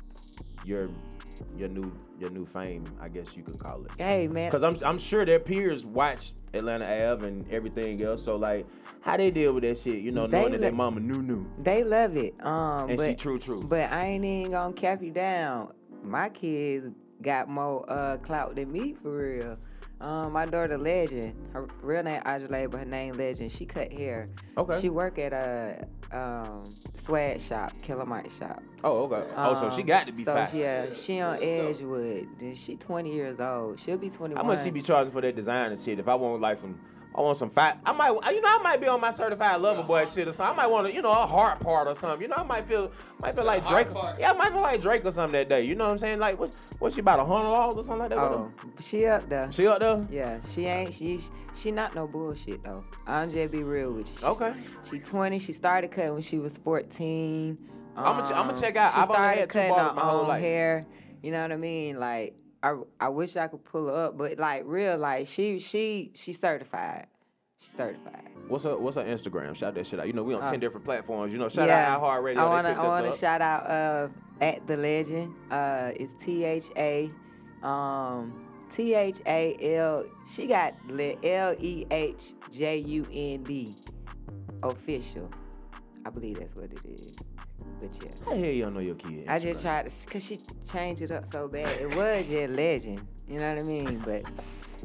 [0.64, 0.90] your,
[1.58, 2.86] your new, your new fame?
[3.02, 3.92] I guess you could call it.
[3.98, 8.24] Hey man, Because I'm, I'm sure their peers watch Atlanta Ave and everything else.
[8.24, 8.66] So like,
[9.06, 10.00] how they deal with that shit?
[10.02, 12.34] You know, They knowing that their li- mama knew knew, they love it.
[12.44, 13.64] Um, and but, she true true.
[13.64, 15.74] But I ain't even gonna cap you down.
[16.04, 16.90] My kids
[17.22, 19.58] got more uh, clout than me for real.
[20.02, 23.52] Um, my daughter Legend, her real name Ajale, but her name Legend.
[23.52, 24.28] She cut hair.
[24.58, 24.82] Okay.
[24.82, 28.62] She work at a um, swag shop, Killer Mike shop.
[28.84, 29.24] oh okay.
[29.38, 30.54] oh, so she Um, got to be so fat.
[30.54, 32.28] yeah, she on Edgewood.
[32.40, 33.80] Then she 20 years old.
[33.80, 34.44] She'll be 21.
[34.44, 36.00] How much she be charging for that design and shit?
[36.00, 36.78] If I want like some,
[37.18, 37.80] I want some fat.
[37.86, 40.60] I might, you know, I might be on my certified lover boy shit or something.
[40.60, 42.22] I might want to, you know, a heart part or something.
[42.22, 43.90] You know, I might feel, might feel like Drake.
[43.94, 44.20] part.
[44.20, 45.64] Yeah, I might feel like Drake or something that day.
[45.64, 46.20] You know what I'm saying?
[46.20, 48.18] Like, what, what she about a hundred dollars or something like that?
[48.18, 48.52] Oh,
[48.82, 49.50] she up there.
[49.50, 50.06] She up there?
[50.12, 50.94] Yeah, she ain't.
[50.94, 51.22] She
[51.54, 52.84] she not no bullshit though.
[53.08, 54.18] I'm just be real with you.
[54.20, 54.54] She, Okay.
[54.90, 55.40] She 20.
[55.40, 57.58] She started cutting when she was 14.
[57.96, 58.94] I'ma ch- I'ma Um, check out.
[58.94, 60.42] She I've only had cutting her my whole own life.
[60.42, 60.86] hair.
[61.24, 61.98] You know what I mean?
[61.98, 66.12] Like I I wish I could pull her up, but like real like she she
[66.16, 67.06] she certified.
[67.58, 68.28] She certified.
[68.48, 69.56] What's her What's her Instagram?
[69.56, 70.08] Shout that shit out.
[70.08, 71.32] You know, we on Uh, ten different platforms.
[71.32, 71.94] You know, shout yeah.
[71.96, 72.44] out iHeart Radio.
[72.44, 74.08] I wanna I wanna shout out uh
[74.42, 75.34] at the legend.
[75.52, 77.12] Uh, it's T H A
[77.62, 78.34] um
[78.72, 80.06] T H A L.
[80.28, 80.74] She got
[81.24, 83.76] L E H J U N D
[84.64, 85.30] official.
[86.04, 87.16] I believe that's what it is.
[87.80, 88.10] But yeah.
[88.24, 89.26] How the hell you don't know your kid?
[89.28, 90.40] I just tried to, cause she
[90.70, 91.68] changed it up so bad.
[91.80, 94.00] It was just legend, you know what I mean?
[94.00, 94.24] But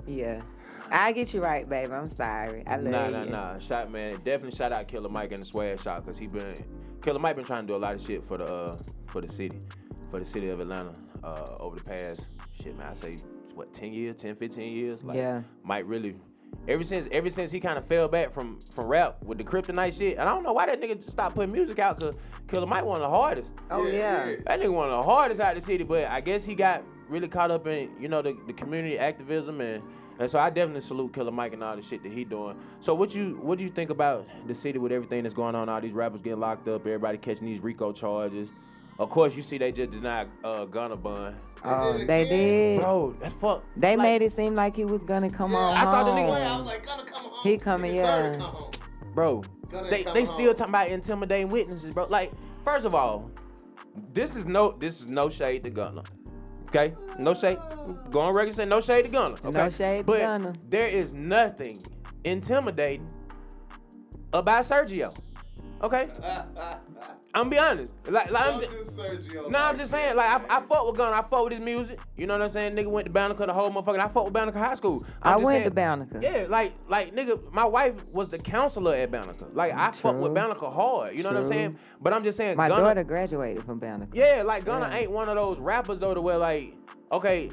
[0.06, 0.42] yeah,
[0.90, 1.92] I get you right, babe.
[1.92, 2.64] I'm sorry.
[2.66, 3.12] I love Nah, you.
[3.30, 3.59] nah, nah.
[3.59, 6.64] Shout man, definitely shout out Killer Mike and the Swag Shop, because he been
[7.02, 9.28] Killer Mike been trying to do a lot of shit for the uh, for the
[9.28, 9.61] city,
[10.11, 12.88] for the city of Atlanta uh, over the past shit man.
[12.88, 13.18] I say
[13.54, 15.04] what 10 years, 10, 15 years.
[15.04, 15.42] Like Yeah.
[15.62, 16.16] Mike really.
[16.68, 19.96] Ever since, ever since he kind of fell back from from rap with the Kryptonite
[19.98, 21.98] shit, and I don't know why that nigga just stopped putting music out.
[21.98, 22.14] Cause
[22.48, 23.50] Killer Mike one of the hardest.
[23.70, 24.28] Oh Yeah, yeah.
[24.30, 24.36] yeah.
[24.46, 27.28] That nigga one of the hardest out the city, but I guess he got really
[27.28, 29.82] caught up in, you know, the, the community activism and
[30.18, 32.54] and so I definitely salute Killer Mike and all the shit that he doing.
[32.80, 35.68] So what you what do you think about the city with everything that's going on,
[35.70, 38.52] all these rappers getting locked up, everybody catching these RICO charges?
[38.98, 41.36] Of course you see they just denied uh Gunna Bun.
[41.64, 42.38] Oh, did um, they again.
[42.38, 42.81] did.
[42.81, 43.64] Bro, that's fuck.
[43.77, 46.12] They like, made it seem like he was gonna come Yeah, on I thought the
[46.12, 46.20] home.
[46.20, 46.55] nigga- oh.
[46.55, 47.40] I was like, gonna come home.
[47.42, 48.38] He coming, He deserve yeah.
[48.38, 48.70] come home.
[49.14, 52.07] Bro, Gunna they they coming still talking about intimidating witnesses, bro.
[52.09, 52.33] Like,
[52.64, 53.31] first of all,
[54.12, 56.03] this is no this is no shade to Gunna.
[56.68, 56.94] Okay?
[57.18, 57.59] No shade.
[58.11, 59.35] Go on record and say no shade to Gunna.
[59.44, 59.51] Okay?
[59.51, 60.55] No shade to but Gunna.
[60.68, 61.85] There is nothing
[62.25, 63.09] intimidating
[64.33, 65.14] about Sergio.
[65.83, 66.09] Okay?
[67.32, 67.94] I'm gonna be honest.
[68.08, 70.68] Like, like I'm just, Sergio no, I'm just saying, like, I, I man.
[70.68, 71.14] fuck with Gunna.
[71.16, 72.00] I fuck with his music.
[72.16, 72.74] You know what I'm saying?
[72.74, 74.00] Nigga went to Banneker the whole motherfucker.
[74.00, 75.04] I fuck with Banneker High School.
[75.22, 76.20] I'm I just went saying- to Banneker.
[76.20, 79.46] Yeah, like, like, nigga, my wife was the counselor at Banneker.
[79.52, 80.34] Like, I fuck with True.
[80.34, 81.14] Banneker hard.
[81.14, 81.78] You know what I'm saying?
[82.00, 84.10] But I'm just saying, My Gunna, daughter graduated from Banneker.
[84.12, 84.98] yeah, like Gunna Yeah.
[84.98, 86.74] ain't one of those rappers though to where like,
[87.12, 87.50] okay,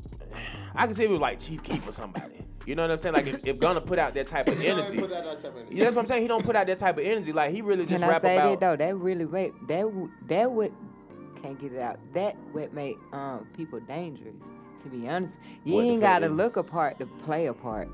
[0.76, 2.39] I can see if it was like Chief Keef or somebody.
[2.66, 3.14] You know what I'm saying?
[3.14, 4.98] Like if, if Gunna put out that type of energy.
[4.98, 5.74] put out that type of energy.
[5.76, 6.22] Yeah, that's what I'm saying.
[6.22, 7.32] He don't put out that type of energy.
[7.32, 8.60] Like he really just Can I rap say about.
[8.60, 8.84] that though?
[8.84, 10.72] That really make that w- that would
[11.42, 11.98] can't get it out.
[12.12, 14.34] That would make um people dangerous.
[14.82, 17.88] To be honest, you What, ain't gotta that- look a part to play a part.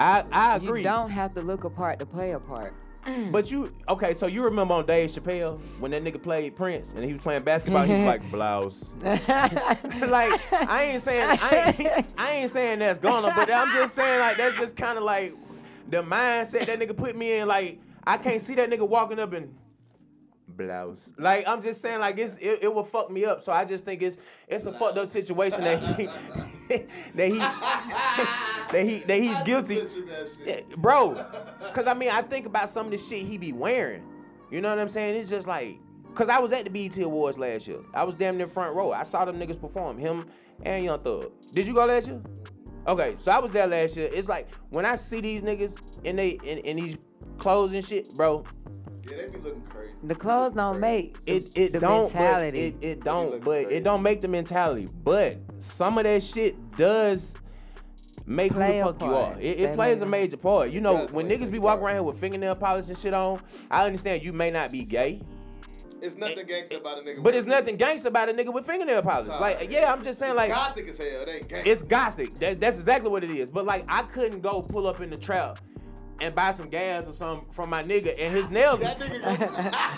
[0.00, 0.80] I I agree.
[0.80, 2.74] You don't have to look a part to play a part.
[3.06, 3.32] Mm.
[3.32, 4.12] But you okay?
[4.12, 7.42] So you remember on Dave Chappelle when that nigga played Prince and he was playing
[7.42, 7.84] basketball?
[7.84, 8.92] he was like blouse.
[9.02, 14.20] like I ain't saying I ain't, I ain't saying that's gonna, but I'm just saying
[14.20, 15.34] like that's just kind of like
[15.88, 17.48] the mindset that nigga put me in.
[17.48, 19.54] Like I can't see that nigga walking up and
[20.48, 21.14] blouse.
[21.18, 23.42] Like I'm just saying like it's it, it will fuck me up.
[23.42, 26.06] So I just think it's it's a fucked up situation that he
[27.14, 27.38] that he
[28.72, 29.80] that he that he's I guilty.
[29.80, 29.90] that
[30.44, 30.66] shit.
[30.68, 31.14] Yeah, bro.
[31.72, 34.02] Cause I mean, I think about some of the shit he be wearing.
[34.50, 35.16] You know what I'm saying?
[35.16, 35.78] It's just like,
[36.14, 37.80] cause I was at the BET Awards last year.
[37.94, 38.92] I was damn near front row.
[38.92, 39.98] I saw them niggas perform.
[39.98, 40.26] Him
[40.62, 41.32] and Young Thug.
[41.52, 42.22] Did you go last year?
[42.86, 44.08] Okay, so I was there last year.
[44.12, 46.96] It's like when I see these niggas in they in, in these
[47.36, 48.44] clothes and shit, bro.
[49.08, 49.92] Yeah, they be looking crazy.
[50.02, 52.58] The clothes don't make It it the don't but mentality.
[52.60, 53.74] it, it don't but crazy.
[53.74, 54.88] it don't make the mentality.
[55.04, 57.34] But some of that shit does
[58.28, 59.36] make Play who the fuck you are.
[59.40, 60.70] It, it plays a major part.
[60.70, 61.82] You know, does when play a niggas be major walking part.
[61.92, 65.22] around here with fingernail polish and shit on, I understand you may not be gay,
[66.00, 67.22] It's nothing gangster about a nigga.
[67.22, 69.26] but it's with- nothing gangster about a nigga with fingernail polish.
[69.28, 69.40] Sorry.
[69.54, 71.06] Like, yeah, I'm just saying, It's like, gothic as hell.
[71.22, 71.70] It ain't gangster.
[71.72, 72.38] it's gothic.
[72.38, 73.50] That, that's exactly what it is.
[73.50, 75.58] But like, I couldn't go pull up in the trap
[76.20, 78.80] and buy some gas or something from my nigga, and his nails.
[78.80, 79.48] That was- nigga.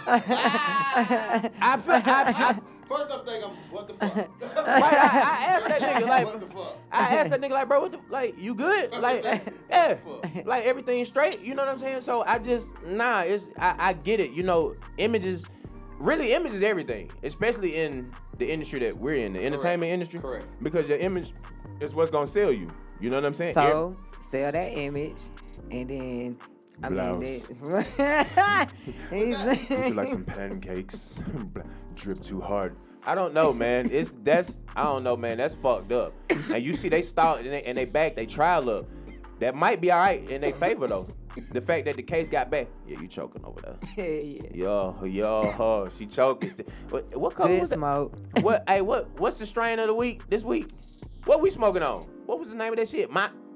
[1.60, 1.94] I feel.
[1.94, 2.00] I,
[2.36, 2.58] I,
[2.90, 4.16] First I'm thinking, what the fuck?
[4.42, 6.26] right, I, I asked that nigga like.
[6.26, 6.76] what the fuck?
[6.90, 8.90] I asked that nigga like, bro, what the, like, you good?
[9.00, 9.24] Like,
[9.70, 9.96] yeah,
[10.44, 11.40] like everything straight.
[11.40, 12.00] You know what I'm saying?
[12.02, 14.32] So I just, nah, it's, I, I get it.
[14.32, 15.46] You know, images,
[15.98, 20.20] really, image is everything, especially in the industry that we're in, the entertainment industry.
[20.20, 20.46] Correct.
[20.62, 21.32] Because your image
[21.78, 22.70] is what's gonna sell you.
[23.00, 23.54] You know what I'm saying?
[23.54, 25.22] So sell that image,
[25.70, 26.38] and then
[26.82, 27.50] I Blouse.
[27.60, 27.84] mean,
[29.10, 31.20] it, Would you like some pancakes?
[31.94, 32.76] Drip too hard.
[33.04, 33.88] I don't know, man.
[33.90, 35.38] It's that's I don't know, man.
[35.38, 36.14] That's fucked up.
[36.30, 38.86] And you see, they start and they, and they back they trial up.
[39.38, 41.08] That might be all right in their favor though.
[41.52, 42.68] The fact that the case got back.
[42.86, 43.76] Yeah, you choking over there.
[43.96, 44.42] yeah.
[44.52, 46.52] Yo, yo, she choking.
[46.90, 48.42] What, what color Good was that?
[48.42, 48.64] What?
[48.68, 49.08] Hey, what?
[49.18, 50.70] What's the strain of the week this week?
[51.24, 52.02] What we smoking on?
[52.26, 53.10] What was the name of that shit?
[53.10, 53.49] My, my, M- mush?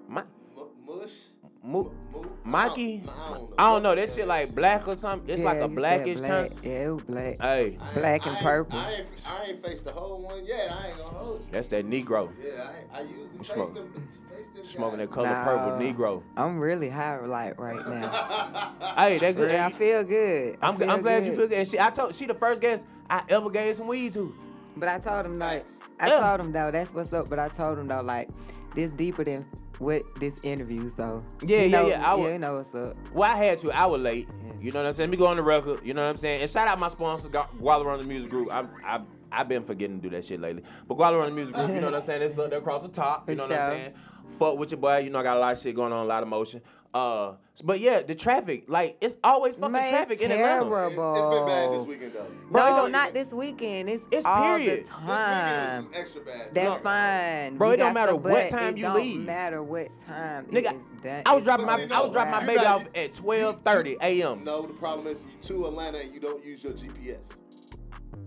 [1.65, 3.03] Mo, Mo- Mikey?
[3.03, 3.55] I don't, know.
[3.59, 3.95] I don't know.
[3.95, 5.29] That shit like black or something.
[5.33, 6.51] It's like a blackish black.
[6.51, 6.61] kind.
[6.63, 7.41] Yeah, it was black.
[7.41, 8.79] Hey, black and I ain't- purple.
[8.79, 10.71] I ain't, I ain't faced the whole one yet.
[10.71, 11.47] I ain't gonna hold you.
[11.51, 12.31] that's that Negro.
[12.43, 14.09] Yeah, I, I usually face smoke- them.
[14.31, 15.15] Face them Smoking that guys.
[15.15, 16.23] color purple Negro.
[16.37, 18.73] I'm really high like right now.
[18.99, 19.51] Hey, that good.
[19.53, 20.59] Yeah, I feel good.
[20.61, 21.59] I I'm, feel I'm glad you feel good.
[21.59, 24.35] And she, I told she the first guest I ever gave some weed to.
[24.77, 25.79] But I told him like, Facts.
[26.01, 26.21] I Yeah.
[26.21, 27.29] told him though, that's what's up.
[27.31, 28.29] But I told him though, like,
[28.75, 29.45] this deeper than
[29.79, 30.89] what this interview.
[30.91, 32.97] So Yeah, yeah, yeah, I would- yeah, he know what's up.
[33.13, 33.73] Well, I had to.
[33.73, 34.29] I was late.
[34.61, 35.11] You know what I'm saying?
[35.11, 35.81] Let me go on the record.
[35.85, 36.41] You know what I'm saying?
[36.41, 38.49] And shout out my sponsors, Gu- Guala Run the Music Group.
[38.51, 40.63] I'm, I, I've been forgetting to do that shit lately.
[40.89, 42.23] But Guala Run the Music Group, you know what I'm saying?
[42.23, 43.29] It's up there across the top.
[43.29, 43.93] You know what I'm saying?
[44.39, 44.99] Fuck with your boy.
[44.99, 46.63] You know I got a lot of shit going on, a lot of motion.
[46.95, 50.65] Uh, but yeah, the traffic, like it's always fucking Man, traffic it's in Atlanta.
[50.71, 51.15] terrible.
[51.15, 52.27] It's, it's been bad this weekend though.
[52.51, 53.91] Bro, it no, don't- this weekend.
[53.91, 54.71] It's, It's all period.
[54.71, 55.77] the This This time.
[55.85, 56.55] weekend is extra bad.
[56.55, 56.77] That's No.
[56.77, 57.57] fine.
[57.57, 59.15] Bro, We it don't got matter stuff, what but time it you leave.
[59.15, 60.47] It don't matter what time.
[60.47, 61.23] Nigga, it is done.
[61.27, 63.13] I was It's dropping my See, I was dropping my you baby got- off at
[63.13, 64.45] 12:30 a.m.
[64.45, 67.29] No, the problem is you to Atlanta and you don't use your GPS.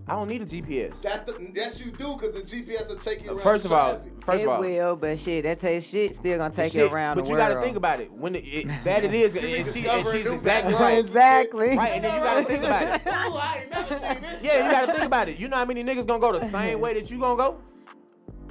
[0.06, 1.02] I don't need a GPS.
[1.02, 3.40] That's the yes you do because the GPS will take you around.
[3.40, 6.52] First of all, first it of all, will, but shit, that takes shit still gonna
[6.52, 7.48] take shit, it around but the you world.
[7.52, 8.10] gotta think about it.
[8.12, 10.98] When it, it, that it is, and, and she, and she's exactly right.
[10.98, 11.76] Exactly.
[11.76, 13.02] Right, and then you gotta think about it.
[13.06, 14.42] Ooh, I ain't never seen this.
[14.42, 15.38] Yeah, you gotta think about it.
[15.38, 17.60] You know how many niggas gonna go the same way that you gonna go?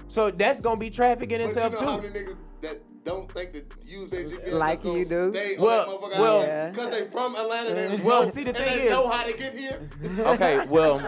[0.08, 2.08] So that's gonna be traffic in But you itself know how too.
[2.08, 5.34] many niggas that don't think to use their GPS Like you gonna do.
[5.34, 7.70] stay Well- on that well- motherfucker because they from Atlanta.
[7.74, 9.90] They Well, know- see, the and thing they is- know how to get here.
[10.20, 11.00] Okay, well,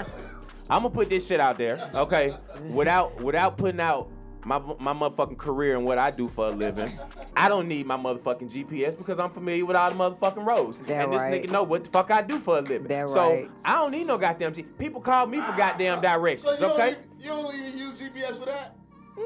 [0.70, 2.36] I'm gonna put this shit out there, okay?
[2.72, 4.10] Without without putting out
[4.46, 6.98] my my motherfucking career and what I do for a living.
[7.36, 10.80] I don't need my motherfucking GPS because I'm familiar with all the motherfucking roads.
[10.82, 11.44] That and this right.
[11.44, 12.88] nigga know what the fuck I do for a living.
[12.88, 13.52] That so right.
[13.66, 14.64] I don't need no goddamn G.
[14.64, 16.96] People call me for goddamn So directions, you don't, okay?
[17.20, 18.76] you don't even use GPS for that.
[19.18, 19.24] Nah,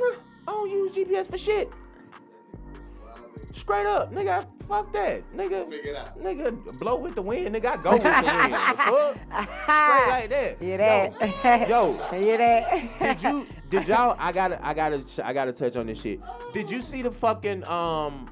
[0.48, 1.70] I don't use GPS for shit.
[3.52, 5.24] Straight up, nigga, fuck that.
[5.36, 6.20] Nigga, Figure it out.
[6.20, 8.54] nigga, blow with the wind, nigga, I go with the wind.
[8.54, 9.48] The fuck?
[9.64, 10.58] Straight like that.
[10.62, 11.70] Hear that?
[11.70, 13.00] Yo, Hear that?
[13.00, 16.20] did you did y'all I gotta I gotta I gotta touch on this shit.
[16.54, 18.30] Did you see the fucking um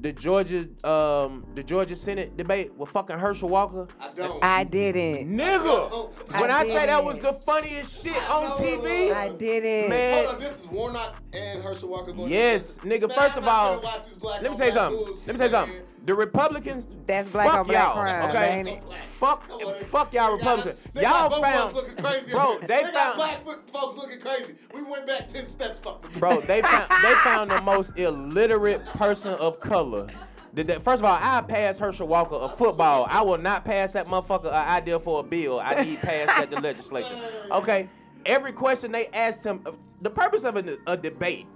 [0.00, 3.86] the Georgia um the Georgia Senate debate with fucking Herschel Walker?
[4.00, 4.44] I don't.
[4.44, 5.36] I didn't.
[5.36, 9.12] Nigga, I when I, say that was the funniest shit on know TV.
[9.12, 9.90] I didn't.
[9.90, 10.24] Man.
[10.24, 12.30] Hold on, this is Warnock and Herschel Walker going.
[12.30, 13.06] Yes, together.
[13.06, 13.08] nigga.
[13.08, 15.06] Man, First of all, finna watch this black let me on tell you something.
[15.06, 15.76] Let me tell you something.
[16.10, 16.16] Man.
[16.16, 18.58] The Republicans, That's black fuck on black y'all, crime, okay?
[18.58, 18.82] ain't it?
[19.02, 19.50] Fuck,
[19.82, 20.78] fuck y'all They got- Republicans.
[20.94, 22.30] Y'all got both found, looking crazy.
[22.30, 22.58] bro.
[22.60, 24.54] They they got found, black folks looking crazy.
[24.74, 25.78] We went back ten steps.
[25.80, 26.40] Fuck with bro.
[26.40, 30.08] They found, they found the most illiterate person of color.
[30.52, 33.06] Did that, first of all, I pass Herschel Walker a football.
[33.08, 35.60] I will not pass that motherfucker an idea for a bill.
[35.60, 37.20] I need pass that the legislation.
[37.52, 37.88] Okay.
[38.26, 39.64] Every question they asked him,
[40.02, 41.46] the purpose of a, a debate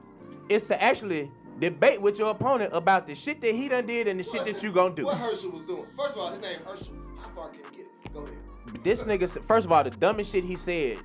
[0.49, 4.19] is to actually debate with your opponent about the shit that he done did and
[4.19, 5.07] the shit that you gonna do.
[5.07, 5.87] What Herschel was doing?
[5.97, 6.95] First of all, his name Herschel.
[7.21, 8.12] How far can you get it?
[8.12, 8.83] Go ahead.
[8.83, 10.99] This nigga, first of all, the dumbest shit he said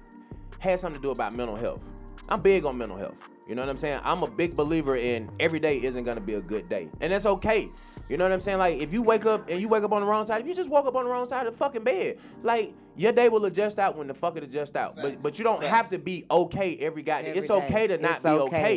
[0.60, 1.84] had something to do about mental health.
[2.28, 3.16] I'm big on mental health.
[3.48, 4.02] You know what I'm saying?
[4.04, 7.26] I'm a big believer in every day isn't gonna be a good day, and that's
[7.26, 7.70] okay.
[8.10, 8.58] You know what I'm saying?
[8.58, 10.56] Like if you wake up and you wake up on the wrong side, if you
[10.56, 13.45] just woke up on the wrong side of the fucking bed, like your day will
[13.45, 14.95] adjust out when the fuck it adjusts out.
[14.95, 15.17] But Facts.
[15.22, 15.69] but you don't Facts.
[15.76, 17.30] have to be okay every goddamn.
[17.30, 17.95] Every It's okay day.
[17.98, 18.58] to not It's be okay.
[18.58, 18.76] okay.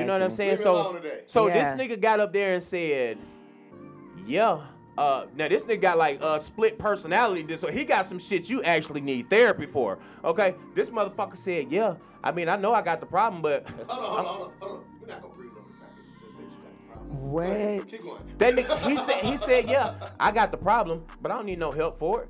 [0.00, 0.50] You know what I'm saying?
[0.50, 1.74] Leave So so Yeah.
[1.74, 3.18] this nigga got up there and said,
[4.26, 4.58] yeah.
[4.98, 7.74] Uh, now this nigga got like uh, split personality disorder.
[7.74, 9.98] He got some shit you actually need therapy for.
[10.24, 11.94] Okay, this motherfucker said, yeah.
[12.22, 14.72] I mean, I know I got the problem, but Hold on, hold on, hold
[15.08, 15.31] on, hold on.
[17.12, 17.88] What?
[17.88, 18.18] Keep going.
[18.38, 21.58] that nigga, he said, he said, yeah, I got the problem, but I don't need
[21.58, 22.28] no help for it.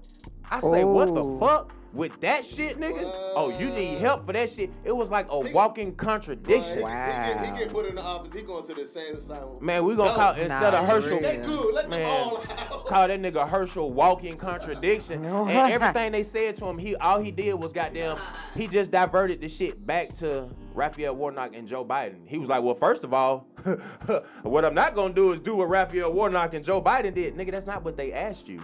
[0.51, 1.39] I say, what the Oh.
[1.39, 1.73] fuck?
[1.93, 3.11] With that shit, nigga.
[3.35, 4.71] Oh, you need help for that shit.
[4.85, 6.79] It was like a He- walking Bruh, contradiction.
[6.79, 8.33] He, get, he, get, he get put in the office.
[8.33, 9.65] He going to the same asylum.
[9.65, 10.17] Man, we gonna No.
[10.17, 11.21] call instead Nah, of Herschel.
[11.21, 11.43] They Yeah.
[11.43, 11.75] good.
[11.75, 12.87] Let them Man, all out.
[12.87, 15.25] call that nigga Herschel walking contradiction.
[15.25, 18.19] and everything they said to him, he all he did was goddamn,
[18.55, 22.21] he just diverted the shit back to Raphael Warnock and Joe Biden.
[22.27, 23.47] He was like, well, first of all,
[24.43, 27.37] what I'm not gonna do is do what Raphael Warnock and Joe Biden did.
[27.37, 28.63] Nigga, that's not what they asked you.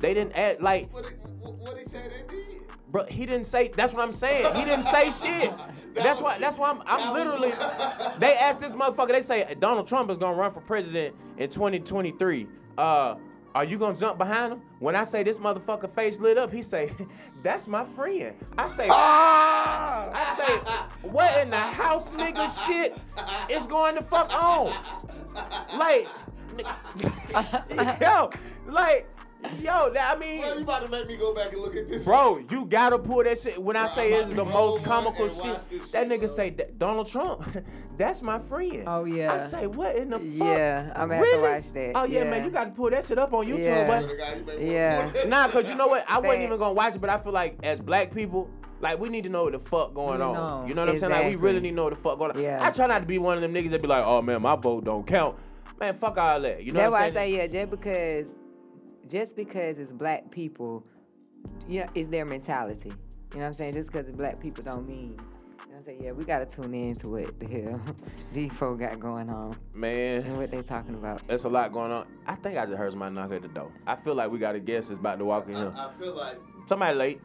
[0.00, 2.61] They didn't ask like, What, he, what, what he said they did.
[2.92, 3.04] Bro.
[3.06, 3.72] He didn't say.
[3.74, 4.54] That's what I'm saying.
[4.54, 5.50] He didn't say shit.
[5.94, 6.38] That That's why.
[6.38, 6.82] That's why I'm.
[6.86, 7.52] I'm was- literally.
[8.18, 9.08] They asked this motherfucker.
[9.12, 12.46] They say Donald Trump is gonna run for president in 2023.
[12.78, 13.16] Uh,
[13.54, 14.62] are you gonna jump behind him?
[14.78, 16.90] When I say this motherfucker face lit up, he say,
[17.42, 20.10] "That's my friend." I say, Ah!
[20.14, 22.48] I say, what in the house, nigga?
[22.66, 22.96] Shit
[23.50, 24.72] is going to fuck on.
[25.76, 26.08] Like,
[28.00, 28.30] yo,
[28.66, 29.08] like,
[29.60, 29.90] yo.
[29.90, 30.40] that- I mean.
[30.40, 32.04] Bro, you about to make me go back and look at this.
[32.04, 33.62] Bro, you gotta pull that shit.
[33.62, 36.26] When I Bro, say I'm it's the most comical one and shit, that nigga bro.
[36.28, 37.44] say "That- Donald Trump,
[37.96, 38.84] that's my friend.
[38.86, 39.32] Oh, yeah.
[39.34, 40.28] I say what in the fuck?
[40.46, 43.32] Yeah, I'ma have to watch that, Oh yeah, man, you gotta pull that shit up
[43.32, 43.86] on YouTube, Yeah.
[43.86, 44.98] But to God, you made me Yeah.
[44.98, 46.04] wanna pull that nah, cause you know what?
[46.08, 48.50] I wasn't even gonna watch it, but I feel like as black people.
[48.80, 50.34] Like we need to know what the fuck going We on.
[50.34, 50.64] know.
[50.66, 51.12] You know what I'm saying?
[51.12, 52.40] Like we really need to know what the fuck going on.
[52.42, 52.58] Yeah.
[52.60, 54.56] I try not to be one of them niggas that be like, oh man, my
[54.56, 55.36] vote don't count.
[55.78, 56.64] Man, fuck all that.
[56.64, 57.32] You know That's what why I I'm saying?
[57.32, 58.40] say yeah, just because,
[59.08, 60.84] just because it's black people,
[61.68, 62.90] yeah, is their mentality.
[63.32, 63.74] You know what I'm saying?
[63.74, 65.10] Just because it's black people don't mean.
[65.12, 65.22] You know
[65.68, 66.02] what I'm saying?
[66.04, 67.80] Yeah, we gotta tune in to what the hell
[68.32, 71.26] these folk got going on Man, and what they talking about.
[71.26, 72.06] there's a lot going on.
[72.26, 73.72] I think I just heard somebody knock at the door.
[73.86, 75.72] I feel like we got a guest that's about to walk in here.
[75.74, 77.20] I, I feel like Somebody late.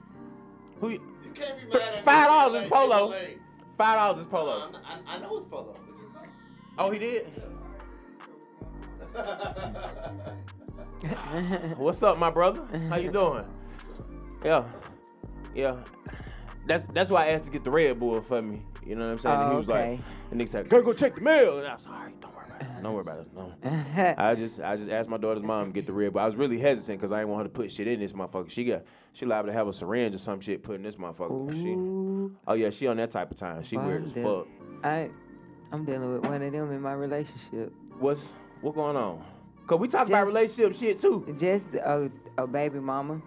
[0.79, 0.89] Who?
[0.89, 3.11] You, you can't be mad at Five if dollars you're is polo.
[3.11, 3.39] if you're late.
[3.77, 4.51] Five dollars is Uh, polo.
[4.59, 4.75] I'm-
[5.07, 5.73] I, I know it's polo.
[5.73, 6.21] Did you know?
[6.79, 7.27] Oh, he did.
[11.77, 12.65] What's up, my brother?
[12.89, 13.45] How you doing?
[14.43, 14.65] Yeah,
[15.53, 15.77] yeah.
[16.65, 18.63] That's that's why I asked to get the Red Bull for me.
[18.85, 19.35] You know what I'm saying?
[19.41, 19.91] and he Oh, was okay.
[19.91, 19.99] like,
[20.31, 22.35] and Nick said, "Go go check the mail." And I was like, "All right, don't
[22.35, 22.83] worry about it.
[22.83, 23.27] Don't worry about it.
[23.35, 26.21] No." I just I just asked my daughter's mom to get the Red Bull.
[26.21, 28.49] I was really hesitant because I didn't want her to put shit in this motherfucker.
[28.49, 28.83] She got
[29.13, 31.53] she liable to have a syringe or some shit put in this motherfucker.
[31.53, 31.75] She,
[32.47, 33.61] oh yeah, she on that type of time.
[33.63, 34.47] She Well, weird as I'm fuck.
[34.83, 35.09] I,
[35.71, 37.71] I'm dealing with one of them in my relationship.
[37.99, 38.29] What's
[38.61, 39.23] what going on?
[39.67, 41.35] Cause we talk about relationship shit too.
[41.37, 43.21] Just a, a baby mama.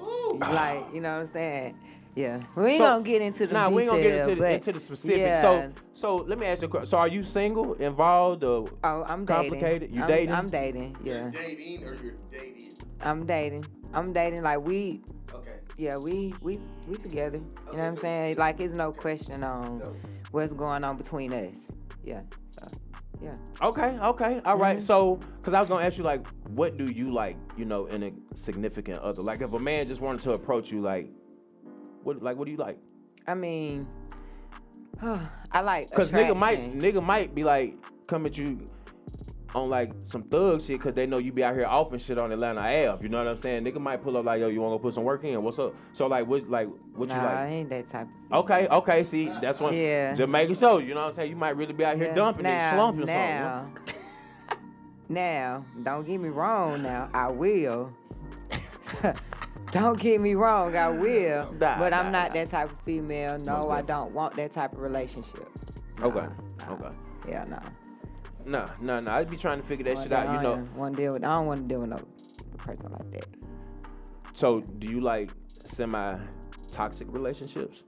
[0.00, 0.38] Ooh.
[0.40, 1.78] like you know what I'm saying?
[2.14, 4.50] Yeah, we ain't So- gonna get into the Nah, we ain't gonna get into the,
[4.52, 5.18] into the specifics.
[5.18, 5.40] yeah.
[5.40, 6.86] So, so let me ask you a question.
[6.86, 9.50] So, are you single, involved, or oh, I'm dating.
[9.50, 9.92] complicated?
[9.92, 10.32] You I'm, dating?
[10.34, 10.96] I'm dating.
[11.02, 12.76] You're Yeah, dating or you're dating.
[13.00, 13.66] I'm dating.
[13.92, 14.42] I'm dating.
[14.42, 15.02] Like we,
[15.34, 15.50] Okay.
[15.76, 17.38] yeah, we we we together.
[17.38, 18.36] You Okay, know what I'm so- saying?
[18.36, 19.96] Like it's no question on No.
[20.30, 21.56] what's going on between us.
[22.04, 22.20] Yeah.
[23.24, 23.66] Yeah.
[23.68, 24.76] okay, okay, all right.
[24.76, 24.84] Mm-hmm.
[24.84, 28.02] So, because I was gonna ask you, like, what do you like, you know, in
[28.02, 29.22] a significant other?
[29.22, 31.10] Like, if a man just wanted to approach you, like,
[32.02, 32.78] what, like, what do you like?
[33.26, 33.86] I mean,
[35.52, 38.68] I like Because nigga might, nigga might be like, come at you
[39.54, 42.18] on like some thug shit, because they know you be out here off and shit
[42.18, 43.02] on Atlanta Ave.
[43.02, 43.64] You know what I'm saying?
[43.64, 45.42] Nigga might pull up like, yo, you wanna go put some work in?
[45.42, 45.74] What's up?
[45.92, 47.36] So, like, what, like, what nah, you like?
[47.36, 48.08] I ain't that type.
[48.32, 49.74] Okay, okay, see, that's one.
[49.74, 50.12] Yeah.
[50.14, 51.30] Jamaican show, you know what I'm saying?
[51.30, 52.14] You might really be out here Yeah.
[52.14, 53.66] dumping and Now- slumping now,
[55.08, 56.82] Now, don't get me wrong.
[56.82, 57.92] Now, I will.
[59.70, 60.76] don't get me wrong.
[60.76, 61.52] I will.
[61.60, 63.38] Nah, but I'm not that type of female.
[63.38, 65.46] No, I don't want that type of relationship.
[66.00, 66.22] something.
[66.22, 66.26] Okay,
[66.70, 66.94] okay.
[67.28, 67.60] Yeah, no.
[68.46, 69.16] Nah, nah, nah.
[69.16, 70.68] I'd be trying to figure that shit out, you know.
[70.76, 71.24] Want to deal with?
[71.24, 72.00] I don't want to deal with no
[72.58, 73.26] person like that.
[74.32, 75.30] So, do you like
[75.64, 76.18] semi
[76.70, 77.82] toxic relationships?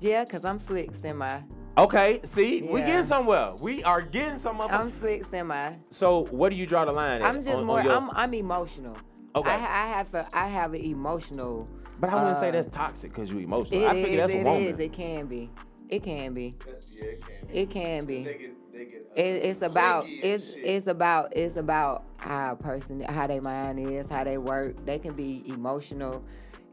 [0.00, 1.40] Yeah, cause I'm slick semi.
[1.78, 2.86] Okay, see, we Yeah.
[2.86, 3.54] getting somewhere.
[3.58, 4.68] We are getting some somewhere.
[4.68, 5.74] I'm slick semi.
[5.88, 7.22] so, where do you draw the line?
[7.22, 7.82] At I'm just on- on more.
[7.82, 8.96] your- I'm I'm emotional.
[9.34, 9.48] Okay.
[9.50, 11.68] I, I have a I have an emotional.
[12.00, 13.82] but I wouldn't say uh, that's toxic because you're emotional.
[13.82, 14.62] It I figure that's a it woman.
[14.64, 15.50] is, It can be.
[15.88, 16.56] It can be.
[16.90, 17.58] Yeah, it can be.
[17.60, 18.24] It can be.
[18.24, 20.64] They get, they get, It, it's about it's shit.
[20.64, 24.84] it's about it's about how a person how their mind is how they work.
[24.86, 26.22] They can be emotional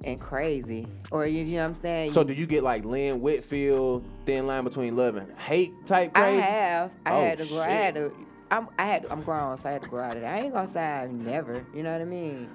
[0.03, 2.11] and crazy, or you, you know what I'm saying.
[2.13, 6.27] So, do you get like Lynn Whitfield, thin line between love and hate type I
[6.31, 7.59] have I Oh, had to grow.
[7.61, 8.11] I had shit.
[8.11, 8.25] to.
[8.51, 10.35] I'm I had I'm grown, so I had to grow out of that.
[10.35, 11.65] I ain't gonna say i've never.
[11.73, 12.49] You know what I mean?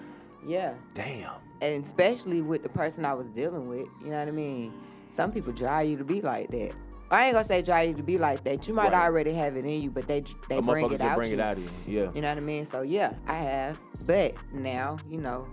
[0.46, 1.32] Yeah, Damn.
[1.60, 3.86] and especially with the person I was dealing with.
[4.02, 4.72] You know what I mean?
[5.10, 6.72] Some people drive you to be like that.
[7.12, 8.66] I ain't gonna say drive you to be like that.
[8.66, 9.04] You might Right.
[9.04, 11.36] already have it in you, but they they a bring it out bring you.
[11.36, 12.00] it out of you.
[12.00, 12.10] Yeah.
[12.14, 12.64] You know what I mean?
[12.64, 13.78] So yeah, I have.
[14.06, 15.46] But now, you know,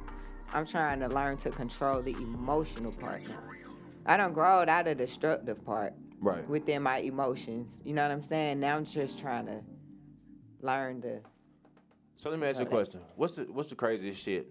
[0.53, 3.39] I'm trying to learn to control the emotional part now.
[4.05, 6.47] I don't grow out of the destructive part Right.
[6.49, 7.70] within my emotions.
[7.84, 8.60] You know what I'm saying?
[8.62, 9.62] Now I'm just trying to
[10.62, 11.20] learn to
[12.16, 13.01] So let me ask you a question.
[13.18, 14.47] What's the what's the craziest shit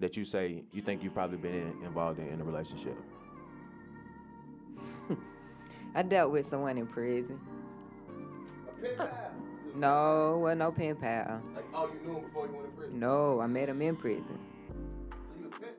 [0.00, 2.96] that you say you think you've probably been in, involved in, in a relationship?
[5.94, 7.40] I dealt with someone in prison.
[8.68, 9.08] A pen pal.
[9.74, 11.40] No, well, no pen pal.
[11.54, 13.00] Like, oh, you knew him before you went to prison.
[13.00, 14.38] No, I met him in prison.
[15.10, 15.70] So you was pen.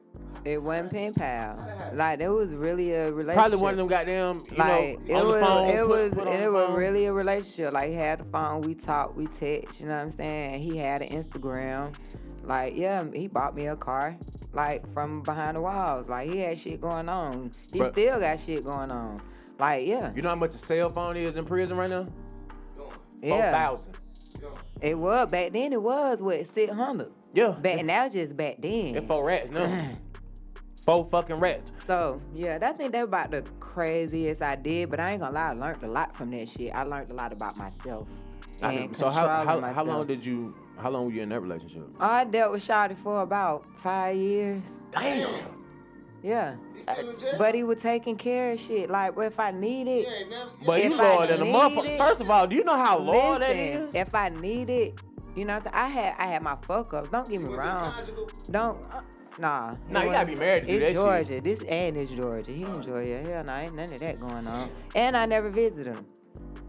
[0.43, 1.91] It wasn't pen pal.
[1.93, 3.35] Like there was really a relationship.
[3.35, 5.69] Probably one of them goddamn, you like know, it on was, the phone.
[5.69, 7.73] it was, put on it the was really a relationship.
[7.73, 9.79] Like he had the phone, we talked, we text.
[9.79, 10.61] You know what I'm saying?
[10.61, 11.93] He had an Instagram.
[12.43, 14.17] Like yeah, he bought me a car.
[14.53, 16.09] Like from behind the walls.
[16.09, 17.53] Like he had shit going on.
[17.71, 17.91] He Bruh.
[17.91, 19.21] still got shit going on.
[19.61, 22.07] Like yeah, You know how much a cell phone is in prison right now?
[23.21, 23.51] Yeah.
[23.51, 23.95] thousand.
[24.39, 24.53] Going.
[24.81, 25.71] It was back then.
[25.71, 27.11] It was what six hundred.
[27.31, 27.51] Yeah.
[27.51, 28.95] Back and that was just back then.
[28.95, 29.91] It's four rats now.
[30.85, 31.71] four fucking rats.
[31.85, 34.89] So yeah, I think that about the craziest I did.
[34.89, 36.73] But I ain't gonna lie, I learned a lot from that shit.
[36.73, 38.07] I learned a lot about myself.
[38.63, 41.83] And so how how, how long did you how long were you in that relationship?
[41.99, 44.61] I dealt with Shawty for about five years.
[44.89, 45.29] Damn.
[46.23, 46.55] Yeah.
[46.75, 47.33] He still in jail?
[47.37, 48.89] But he was taking care of shit.
[48.89, 50.49] Like, well, if I need it, You ain't never.
[50.65, 51.97] But If you I loyal than a motherfucker.
[51.97, 53.95] First of all, do you know how loyal that listen, is?
[53.95, 54.95] if I need it,
[55.35, 55.75] you know, what I'm saying?
[55.75, 57.09] I had I had my fuck ups.
[57.09, 57.91] Don't get You me went wrong.
[57.91, 58.29] conjugal.
[58.51, 58.77] Don't.
[58.91, 59.01] Uh,
[59.39, 59.75] nah.
[59.89, 60.95] Nah, you gotta be married to do It's that shit.
[60.95, 61.41] Georgia.
[61.41, 62.51] This and it's Georgia.
[62.51, 63.21] He in Georgia.
[63.25, 64.69] Hell no, ain't none of that going on.
[64.93, 66.05] And I never visited him.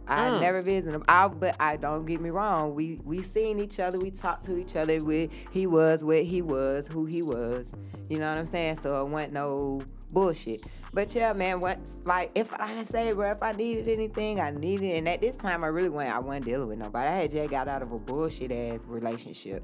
[0.08, 0.40] I Mm.
[0.40, 1.04] never visited him.
[1.08, 2.74] I, but I don't get me wrong.
[2.74, 3.98] We we seen each other.
[3.98, 5.02] We talked to each other.
[5.02, 7.66] We, he was what he was, who he was.
[8.08, 8.76] You know what I'm saying?
[8.76, 10.62] So it wasn't no bullshit.
[10.92, 14.90] But yeah, man, once like if I say, bro, if I needed anything, I needed,
[14.90, 14.98] it.
[14.98, 16.14] and at this time I really wasn't.
[16.16, 17.08] I wasn't dealing with nobody.
[17.08, 19.62] I had just got out of a bullshit ass relationship.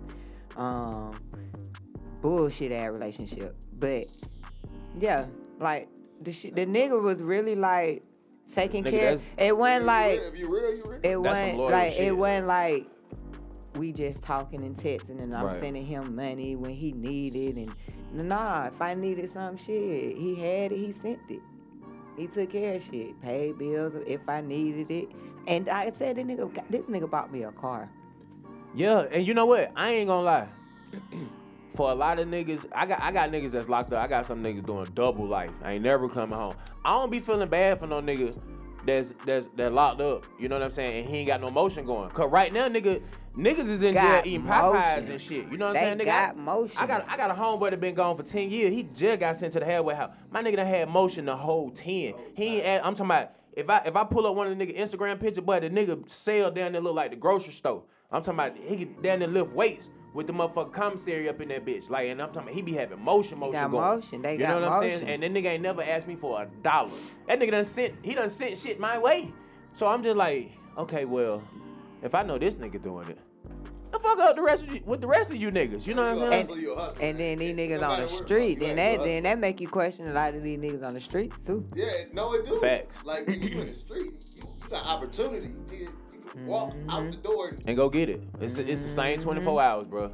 [0.56, 1.20] Um,
[2.22, 3.54] bullshit ass relationship.
[3.78, 4.06] But
[4.98, 5.26] yeah,
[5.60, 5.88] like
[6.22, 8.02] the shit, the nigga was really like
[8.52, 9.00] taking Nigga, care.
[9.16, 10.20] that's- It wasn't like?
[10.20, 10.94] If you real, you real.
[10.94, 12.06] it That's some wasn't loyal like shit.
[12.08, 12.86] it wasn't like
[13.76, 15.60] we just talking and texting and I'm Right.
[15.60, 17.72] sending him money when he needed and
[18.28, 21.40] nah, if I needed some shit, he had it, he sent it.
[22.16, 25.08] He took care of shit, paid bills if I needed it.
[25.46, 27.88] And I said, this nigga, this nigga bought me a car.
[28.74, 29.70] Yeah, and you know what?
[29.76, 30.48] I ain't gonna lie.
[31.74, 34.02] For a lot of niggas, I got I got niggas that's locked up.
[34.02, 35.50] I got some niggas doing double life.
[35.62, 36.54] I ain't never coming home.
[36.84, 38.36] I don't be feeling bad for no nigga
[38.86, 40.24] that's that's that locked up.
[40.38, 41.00] You know what I'm saying?
[41.04, 42.10] And he ain't got no motion going.
[42.10, 43.02] Cause right now, nigga,
[43.36, 45.12] niggas is in Got jail eating Popeyes motion.
[45.12, 45.48] and shit.
[45.50, 45.98] You know what They I'm saying?
[45.98, 46.78] Nigga, got I, motion.
[46.80, 48.72] I got I got a homeboy that been gone for 10 years.
[48.72, 50.12] He just got sent to the halfway house.
[50.30, 51.86] My nigga done had motion the whole 10.
[51.86, 52.14] He
[52.56, 54.78] ain't at, I'm talking about if I if I pull up one of the nigga
[54.78, 57.82] Instagram picture, but the nigga sell down there look like the grocery store.
[58.10, 61.48] I'm talking about he get down there lift weights with the motherfucking commissary up in
[61.48, 61.90] that bitch.
[61.90, 63.84] Like, and I'm talking about he be having motion, motion got going.
[63.84, 64.22] motion.
[64.22, 65.08] They you got know what I'm saying?
[65.08, 66.90] And that nigga ain't never asked me for a dollar.
[67.26, 69.30] That nigga done sent he done sent shit my way.
[69.72, 71.42] So I'm just like, okay, well,
[72.02, 73.18] if I know this nigga doing it,
[73.90, 75.86] the fuck up the rest of you with the rest of you niggas.
[75.86, 76.46] You know what I'm saying?
[76.46, 79.22] hustler, you a hustler, And then these niggas on the street, then that a then
[79.24, 81.66] that make you question a lot of these niggas on the streets too.
[81.74, 82.58] Yeah, no, it do.
[82.60, 83.04] Facts.
[83.04, 85.48] Like when you in the street, you, you got opportunity.
[85.48, 85.94] Nigga, you can
[86.46, 88.22] walk out the door and and go get it.
[88.40, 89.58] It's it's the same 24 mm-hmm.
[89.58, 90.12] hours, bro.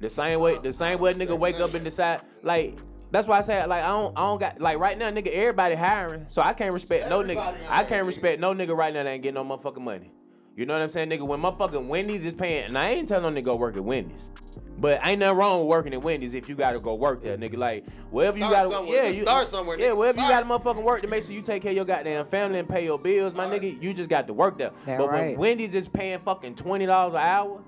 [0.00, 2.78] The same way the same way nigga wake up and decide like
[3.10, 5.74] that's why I say like I don't I don't got like right now nigga everybody
[5.74, 9.10] hiring so I can't respect no nigga I can't respect no nigga right now that
[9.10, 10.12] ain't getting no motherfucking money.
[10.56, 11.22] You know what I'm saying, nigga?
[11.22, 14.30] When motherfucking Wendy's is paying, and I ain't telling no nigga go work at Wendy's.
[14.76, 17.56] But ain't nothing wrong with working at Wendy's if you gotta go work there, nigga.
[17.56, 18.96] Like wherever you gotta, somewhere.
[18.96, 19.96] yeah, Just you start somewhere, Yeah, nigga.
[19.96, 22.58] wherever you gotta motherfucking work to make sure you take care of your goddamn family
[22.58, 23.80] and pay your bills, my nigga.
[23.80, 24.72] You just got to work there.
[24.86, 25.36] That but when.
[25.36, 27.62] Wendy's is paying fucking twenty dollars an hour,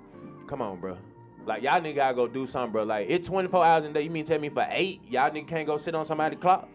[0.47, 0.99] come on, bro.
[1.47, 2.83] Like y'all nigga gotta go do something, bro.
[2.83, 4.03] Like it's 24 hours a day.
[4.03, 6.69] You mean tell me for eight, y'all nigga can't go sit on somebody's clock?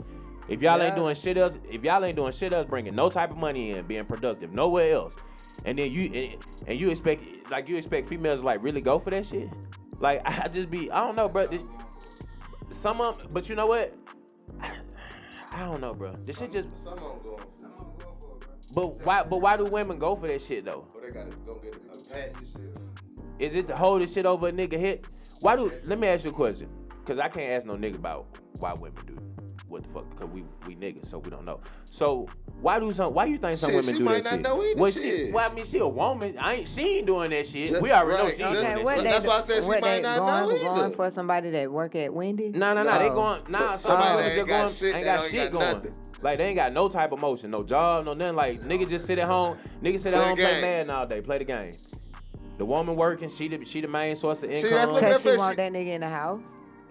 [0.47, 3.31] If y'all ain't doing shit else, if y'all ain't doing shit else, bringing no type
[3.31, 5.17] of money in, being productive, nowhere else,
[5.65, 9.09] and then you and, and you expect like you expect females like really go for
[9.09, 9.49] that shit.
[10.01, 11.47] Like I just be, I don't know, bro.
[11.47, 11.63] This,
[12.71, 13.95] some of, but you know what?
[15.53, 16.15] I don't know, bro.
[16.25, 16.69] This shit just.
[16.83, 17.43] some of them going.
[18.73, 19.23] But why?
[19.23, 20.87] But why do women go for that shit though?
[20.95, 23.43] Or they gotta go get a.
[23.43, 25.05] Is it to hold this shit over a nigga hit?
[25.39, 25.71] Why do?
[25.83, 26.69] Let me ask you a question,
[27.05, 29.17] cause I can't ask no nigga about why women do
[29.71, 31.59] what the fuck, cause we we niggas, so we don't know.
[31.89, 32.27] So
[32.61, 33.13] why do some?
[33.13, 34.41] Why you think some women do this Shit, women she do might that not shit?
[34.41, 36.37] know either, Well, she, well, I mean, she a woman.
[36.37, 36.67] I ain't.
[36.67, 37.69] She ain't doing that shit.
[37.69, 39.03] Just- we already know she ain't just- doing Okay, that what shit.
[39.05, 40.17] they, That's why I said she might they not
[40.47, 42.53] going, know going for somebody that work at Wendy's?
[42.55, 42.99] Nah, nah, nah.
[42.99, 43.41] They going.
[43.49, 44.73] Nah, somebody women that just ain't got going.
[44.73, 45.73] shit, ain't got ain't shit got going.
[45.77, 45.93] nothing.
[46.21, 48.35] Like they ain't got no type of motion, no job, no nothing.
[48.35, 49.57] Like nigga just sit at home.
[49.81, 50.61] Nigga sit at home, play game.
[50.61, 51.77] Madden all day, play the game.
[52.57, 54.69] The woman working, she the she the main source of income.
[54.69, 56.41] that's looking Cause at she want that nigga in the house.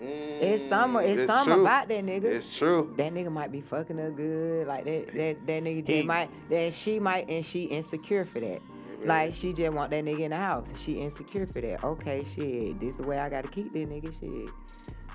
[0.00, 1.60] Mm, It's some, it's, some true.
[1.62, 2.24] about that nigga.
[2.24, 2.94] It's true.
[2.96, 4.66] that nigga might be fucking her good.
[4.66, 8.40] Like that, that, that nigga He- just might, that she might, and she insecure for
[8.40, 8.60] that.
[9.04, 10.68] Like she just want that nigga in the house.
[10.84, 11.82] She insecure for that.
[11.82, 12.78] Okay, shit.
[12.80, 14.12] This the way I gotta keep this nigga.
[14.20, 14.50] Shit.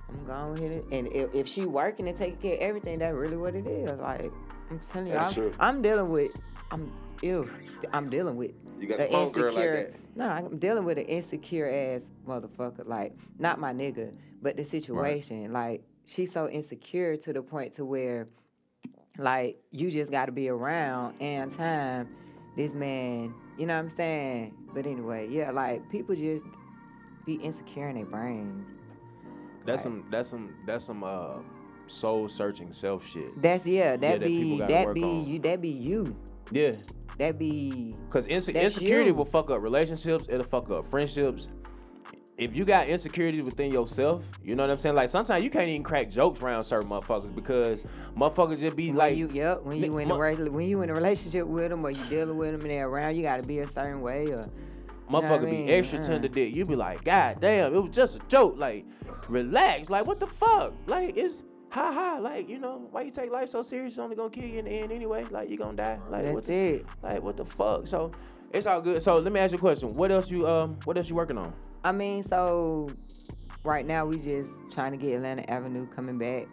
[0.09, 0.85] I'm going hit it.
[0.91, 3.99] And if, if she working and taking care of everything, that's really what it is.
[3.99, 4.31] Like
[4.71, 5.53] I'm telling you, That's I'm, true.
[5.59, 6.31] I'm dealing with,
[6.71, 7.47] I'm ill.
[7.93, 9.91] I'm dealing with You got the some home girl like insecure.
[9.91, 10.17] that.
[10.17, 12.87] No, I'm dealing with an insecure ass motherfucker.
[12.87, 14.11] Like not my nigga,
[14.45, 15.51] but the situation.
[15.51, 18.27] Like she's so insecure to the point to where,
[19.17, 22.09] like you just got to be around and time.
[22.55, 24.53] This man, you know what I'm saying?
[24.71, 26.45] But anyway, yeah, like people just
[27.25, 28.75] be insecure in their brains.
[29.65, 30.05] That's some.
[30.11, 30.53] That's some.
[30.67, 31.03] That's some.
[31.03, 31.39] Uh,
[31.87, 33.39] soul searching self shit.
[33.41, 33.97] That's yeah.
[33.97, 35.27] That that be gotta that be on.
[35.27, 35.39] you.
[35.39, 36.15] That be you.
[36.51, 36.73] Yeah.
[37.17, 39.15] That be Cause inse- insecurity you.
[39.15, 40.27] will fuck up relationships.
[40.29, 41.49] It'll fuck up friendships.
[42.37, 44.95] If you got insecurities within yourself, you know what I'm saying.
[44.95, 47.83] Like sometimes you can't even crack jokes around certain motherfuckers because
[48.17, 50.17] motherfuckers just be when like, you yep when you in a
[50.51, 53.15] when you in a relationship with them or you dealing with them and they're around,
[53.15, 54.49] you got to be a certain way or
[55.07, 55.65] what I motherfucker mean?
[55.67, 56.53] be extra tender dick.
[56.53, 58.55] You be like, God damn, it was just a joke.
[58.57, 58.85] Like,
[59.27, 59.89] relax.
[59.89, 60.73] Like, what the fuck?
[60.87, 62.17] Like, it's ha ha.
[62.19, 63.93] Like, you know, why you take life so serious?
[63.93, 65.25] It's only gonna kill you in the end anyway.
[65.29, 65.99] Like, you gonna die.
[66.09, 66.85] Like, what the, it.
[67.03, 67.87] like what the fuck?
[67.87, 68.11] So,
[68.51, 69.01] it's all good.
[69.01, 69.95] So let me ask you a question.
[69.95, 71.53] What else you um What else you working on?
[71.85, 72.89] I mean, so
[73.63, 76.47] right now we just trying to get Atlanta Avenue coming back.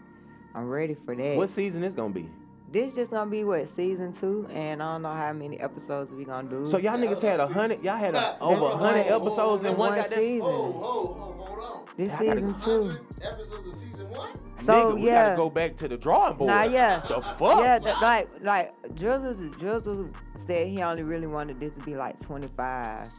[0.55, 1.37] I'm ready for that.
[1.37, 2.29] What season is gonna be?
[2.73, 6.25] this just gonna be what season two, and I don't know how many episodes we
[6.25, 6.67] gonna do.
[6.67, 7.83] So y'all niggas had a hundred.
[7.85, 10.41] Y'all had a, over a hundred episodes in one one season.
[10.43, 11.85] Oh, whoa, whoa, whoa, hold on.
[11.97, 12.99] this season two.
[13.23, 14.31] episodes of season one?
[14.57, 15.25] So Nigga, we yeah.
[15.25, 16.51] gotta go back to the drawing board.
[16.51, 17.01] Nah, yeah.
[17.01, 17.61] The fuck?
[17.63, 22.21] Yeah, th- like like Drizzle Drizzle said he only really wanted this to be like
[22.21, 23.11] 25.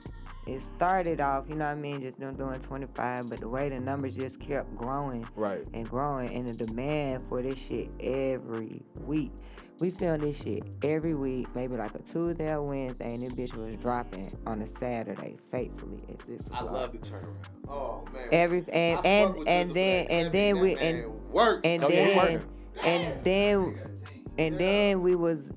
[0.46, 3.70] It started off, you know what I mean, just them doing 25, but the way
[3.70, 5.66] the numbers just kept growing Right.
[5.74, 9.32] and growing, and the demand for this shit every week.
[9.80, 13.56] We film this shit every week, maybe like a Tuesday or Wednesday, and this bitch
[13.56, 17.36] was dropping on a Saturday, faithfully at six I love the turnaround.
[17.70, 18.28] Oh man.
[18.32, 21.62] Every I fuck and and and then and then we and works.
[21.64, 22.42] and yeah, then working.
[22.86, 23.80] and then
[24.38, 25.54] and then we was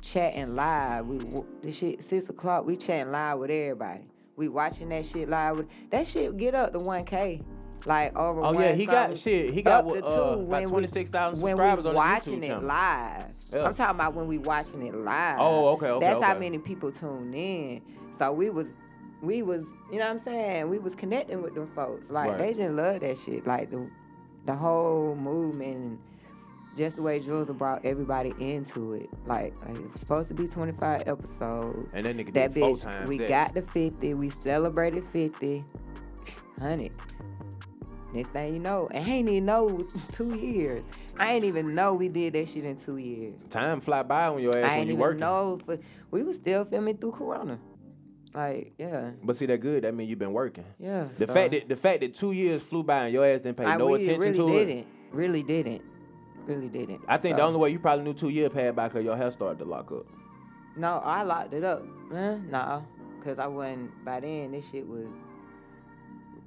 [0.00, 1.06] chatting live.
[1.06, 2.66] We w- the shit six o'clock.
[2.66, 4.02] We chatting live with everybody.
[4.36, 5.66] We watching that shit live.
[5.90, 7.42] That shit get up to one k.
[7.84, 8.40] Like over.
[8.42, 9.54] Oh yeah, he got shit.
[9.54, 11.98] He got what, uh, when about we- twenty six thousand when subscribers we on his
[11.98, 12.64] watching YouTube it channel.
[12.64, 13.24] live.
[13.52, 13.62] Yeah.
[13.64, 15.36] I'm talking about when we watching it live.
[15.38, 17.80] Oh, okay, okay, That's how many people tuned in.
[18.18, 18.74] So we was,
[19.22, 20.68] we was, you know what I'm saying?
[20.68, 22.10] We was connecting with them folks.
[22.10, 22.38] Like Right.
[22.38, 23.46] they just love that shit.
[23.46, 23.88] Like the,
[24.46, 25.98] the whole movement and
[26.76, 29.08] just the way Jules brought everybody into it.
[29.26, 31.92] Like, like it was supposed to be 25 episodes.
[31.94, 33.28] And that nigga That did bitch, times we that.
[33.28, 34.14] got the 50.
[34.14, 35.64] We celebrated 50.
[36.58, 36.92] 100.
[38.14, 40.84] Next thing you know, and I ain't even know two years.
[41.18, 43.34] I ain't even know we did that shit in two years.
[43.50, 45.20] Time fly by when your ass I when ain't you even working.
[45.20, 47.58] know, but we was still filming through Corona.
[48.32, 49.84] Like, yeah, But see that good.
[49.84, 50.64] That mean you've been working.
[50.78, 51.08] yeah.
[51.18, 53.56] The so- fact that the fact that two years flew by and your ass didn't
[53.58, 54.64] pay I no attention really to it.
[54.66, 55.82] didn't, really didn't,
[56.46, 57.02] really didn't.
[57.08, 59.30] I think the only way you probably knew two years passed by because your hair
[59.30, 60.06] started to lock up.
[60.76, 61.82] No, I locked it up.
[62.12, 62.36] Huh?
[62.50, 62.86] No,
[63.24, 64.04] cause I wasn't.
[64.04, 65.08] By then, this shit was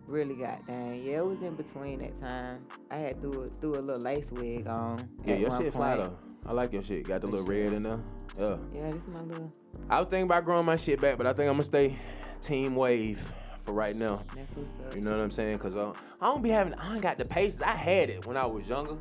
[0.08, 0.96] really goddamn.
[0.96, 2.66] Yeah, it was in between that time.
[2.92, 5.10] I had threw a, threw a little lace wig on.
[5.26, 6.12] Yeah, your shit fly point.
[6.12, 6.50] though.
[6.50, 7.08] I like your shit.
[7.08, 8.00] Got the little red in there.
[8.40, 8.58] Yeah.
[8.74, 9.52] Yeah, this is my little.
[9.90, 11.98] I was thinking about growing my shit back, but I think I'm gonna stay
[12.42, 13.34] team wave
[13.66, 14.24] for right now.
[14.36, 14.96] That's what's up.
[14.96, 15.60] You know what I'm saying?
[15.60, 15.92] Cause uh,
[16.22, 17.62] I don't be having, I ain't got the patience.
[17.62, 18.98] I had it when I was younger,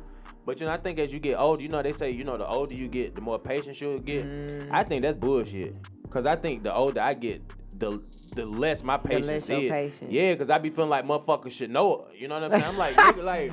[0.49, 2.35] but you know, I think as you get older, you know, they say, you know,
[2.35, 4.25] the older you get, the more patience you'll get.
[4.25, 4.69] Mm.
[4.71, 5.75] I think that's bullshit.
[6.09, 7.43] Cause I think the older I get,
[7.77, 8.01] the
[8.35, 9.69] the less my patience less your is.
[9.69, 10.11] patience.
[10.11, 12.17] Yeah, cause I be feeling like motherfuckers should know it.
[12.19, 12.63] You know what I'm saying?
[12.63, 13.51] I'm like, nigga, like.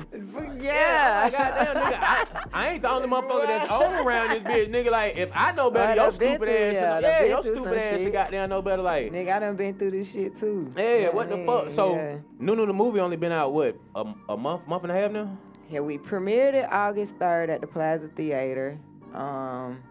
[0.59, 1.21] yeah.
[1.25, 4.71] I'm like, goddamn, nigga, I, I ain't the only motherfucker that's old around this bitch,
[4.71, 4.89] nigga.
[4.89, 7.77] Like, if I know better, I your stupid through- ass, yeah, I yeah, your stupid
[7.77, 8.13] ass should shit.
[8.13, 8.81] goddamn know better.
[8.81, 10.71] Like, Nigga, I done been through this shit too.
[10.75, 11.69] yeah, what the fuck?
[11.69, 12.17] So, yeah.
[12.39, 15.37] Nunu the movie only been out what a, a month, month and a half now.
[15.69, 18.77] Yeah, we premiered it August third at the Plaza Theater.
[19.13, 19.83] Um,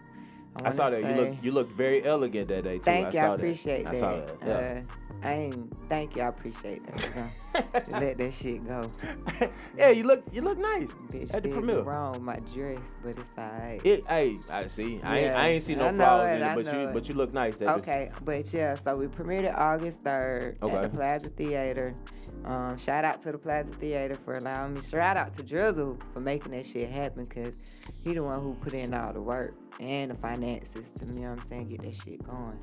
[0.65, 2.85] I, saw wanna that you say- looked you looked very elegant that day too.
[2.85, 3.95] Thank I you, I saw appreciate that.
[3.95, 3.97] that.
[3.97, 4.37] I saw that.
[4.47, 4.81] Yeah.
[4.81, 5.73] Uh, I ain't.
[5.89, 7.89] Thank you, I appreciate that.
[7.91, 8.91] Let that shit go.
[9.79, 11.81] yeah, you look you look nice Bitch at the me premiere.
[11.81, 13.81] wrong my dress, but it's alright.
[13.85, 15.01] It, hey, I see.
[15.03, 16.93] I ain't, I ain't see no flaws in it, but you it.
[16.93, 17.61] but you look nice.
[17.63, 20.75] Okay, but yeah, so we premiered it August 3rd Okay.
[20.77, 21.95] at the Plaza Theater.
[22.45, 24.83] Um, shout out to the Plaza Theater for allowing me.
[24.83, 27.59] Shout out to Drizzle for making that shit happen because
[28.05, 31.31] he the one who put in all the work and the finances to, you know
[31.31, 32.59] what I'm saying, get that shit going.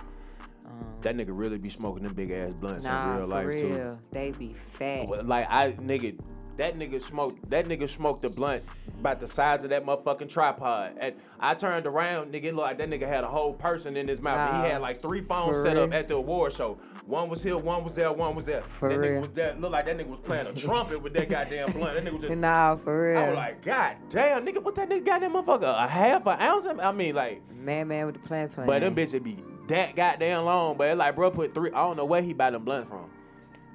[0.65, 3.47] Um, That nigga really be smoking them big ass blunts nah, in real for life
[3.47, 3.97] real, too.
[4.11, 5.25] they be fat.
[5.25, 6.17] Like I nigga,
[6.57, 8.63] that nigga smoked that nigga smoked the blunt
[8.99, 10.95] about the size of that motherfucking tripod.
[10.99, 14.07] And I turned around, nigga, it looked like that nigga had a whole person in
[14.07, 14.51] his mouth.
[14.51, 14.63] Nah.
[14.63, 16.77] he had like three phones set up at the award show.
[17.05, 18.61] One was here, one was there, one was there.
[18.61, 19.21] For that nigga real?
[19.21, 19.55] was there.
[19.55, 21.95] Looked like that nigga was playing a trumpet with that goddamn blunt.
[21.95, 22.35] That nigga was just.
[22.35, 23.19] Nah, for real.
[23.19, 25.83] I was like, God damn, nigga, what that nigga got that motherfucker?
[25.83, 26.65] A half an ounce?
[26.65, 28.67] I mean, like, man, man with the plan plan.
[28.67, 29.37] but them bitches be
[29.67, 30.77] that goddamn long.
[30.77, 31.69] But it like, bro, put three.
[31.71, 33.09] I don't know where he buy them blunts from.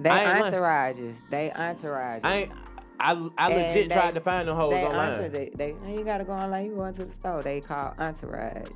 [0.01, 1.17] They entourages.
[1.31, 2.21] They entourages.
[2.25, 2.53] I ain't.
[3.01, 5.13] I, I And legit they- tried to find them hoes they online.
[5.13, 6.67] Entourage, they, they, you gotta go online.
[6.67, 7.43] You go into the store.
[7.43, 8.69] They call entourage.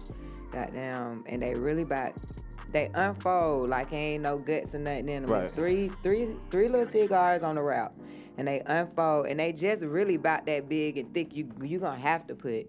[0.53, 2.13] Goddamn, and they really about.
[2.71, 5.31] They unfold like ain't no guts or nothing in them.
[5.31, 5.45] Right.
[5.45, 7.93] It's three, three, three little cigars on the route,
[8.39, 11.35] and they unfold, and they just really about that big and thick.
[11.37, 12.67] You you gonna have to put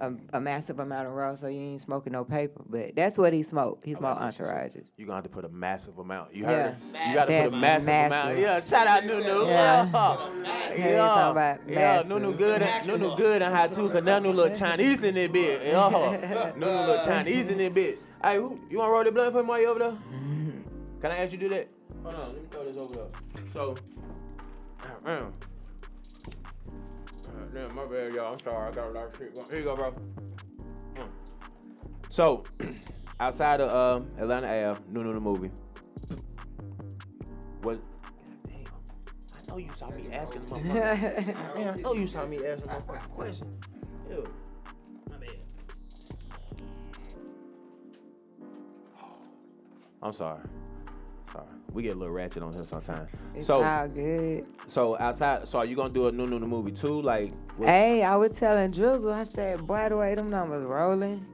[0.00, 2.62] a, a massive amount of roll so you ain't smoking no paper.
[2.68, 3.84] But that's what he smoked.
[3.84, 4.72] He oh, smoked that's what she said.
[4.72, 4.86] entourages.
[4.96, 6.34] You gonna have to put a massive amount.
[6.34, 6.48] You Yeah.
[6.48, 6.74] heard?
[6.74, 6.78] her?
[7.08, 7.44] You gotta Massive.
[7.44, 8.12] put a massive, Massive.
[8.12, 8.38] amount.
[8.38, 9.46] Yeah, shout out Nunu.
[9.46, 9.88] Yeah.
[9.92, 10.30] Yeah.
[10.76, 12.02] Yeah, you Yeah, yeah.
[12.08, 15.32] Nunu good, and, Nunu good and how too, cause now Nunu look Chinese in that
[15.32, 15.62] bit.
[15.64, 18.00] Yeah, Nunu look Chinese in that bit.
[18.22, 19.90] Hey, who, you wanna roll the blunt for me while you over there?
[21.00, 21.68] Can I ask you to do that?
[22.02, 23.06] Hold on, let me throw this over there.
[23.52, 23.76] So,
[25.04, 25.32] man.
[27.54, 28.32] Damn, my bad, y'all.
[28.32, 28.72] I'm sorry.
[28.72, 29.48] I got a lot of shit going.
[29.48, 29.94] Here you go, bro.
[30.94, 31.08] Mm.
[32.08, 32.42] So,
[33.20, 35.52] outside of um, Atlanta Ave, Nunu the movie.
[37.62, 37.78] What?
[38.48, 38.56] damn.
[38.66, 41.54] I know you saw me asking the motherfucker.
[41.54, 43.46] Man, I know you saw me asking the motherfucking question.
[44.10, 44.28] Ew.
[45.08, 45.30] My bad.
[50.02, 50.42] I'm sorry.
[51.34, 51.46] Sorry.
[51.72, 53.10] We get a little ratchet on here sometimes.
[53.34, 54.46] It's so all good.
[54.66, 57.02] so outside so are you gonna do a Nunu the movie too?
[57.02, 61.26] Like Hey, I was telling Drizzle, I said, boy, the way them numbers rolling.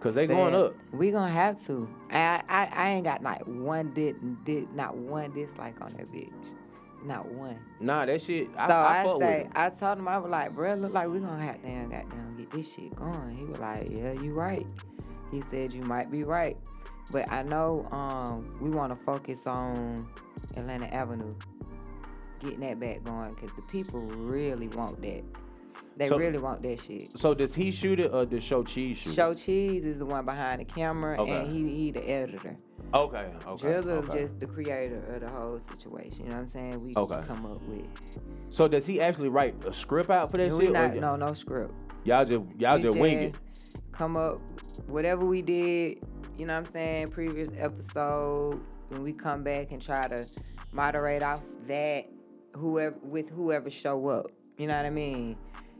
[0.00, 0.74] cause they said, going up.
[0.92, 1.88] We gonna have to.
[2.10, 6.30] I, I I ain't got not one did did not one dislike on that bitch.
[7.02, 7.58] Not one.
[7.80, 8.50] Nah, that shit.
[8.58, 9.48] I, so I, I, fuck say.
[9.54, 12.50] I told him I was like, bro, look like we gonna have damn goddamn get
[12.50, 13.36] this shit going.
[13.36, 14.66] He was like, yeah, you right.
[15.30, 16.56] He said you might be right,
[17.10, 20.08] but I know um we want to focus on
[20.56, 21.34] Atlanta Avenue,
[22.40, 25.22] getting that back going, cause the people really want that.
[25.96, 27.16] They So- really want that shit.
[27.18, 30.24] So does he shoot it or does Show Cheese shoot Show Cheese is the one
[30.24, 31.30] behind the camera, Okay.
[31.30, 32.56] and he he the editor.
[32.94, 33.62] Okay, okay.
[33.62, 34.18] Drizzle okay.
[34.18, 36.24] is just the creator of the whole situation.
[36.24, 36.84] You know what I'm saying?
[36.84, 37.20] We Okay.
[37.26, 37.84] come up with.
[38.48, 40.72] So does he actually write a script out for that shit?
[40.72, 41.74] not no no script.
[42.04, 43.34] Y'all just y'all We just wing it.
[43.92, 44.40] Come up
[44.86, 45.98] whatever we did.
[46.40, 47.10] You know what I'm saying?
[47.10, 50.26] Previous episode when we come back and try to
[50.72, 52.06] moderate off that
[52.56, 54.30] whoever with whoever show up.
[54.56, 55.36] You know what I mean?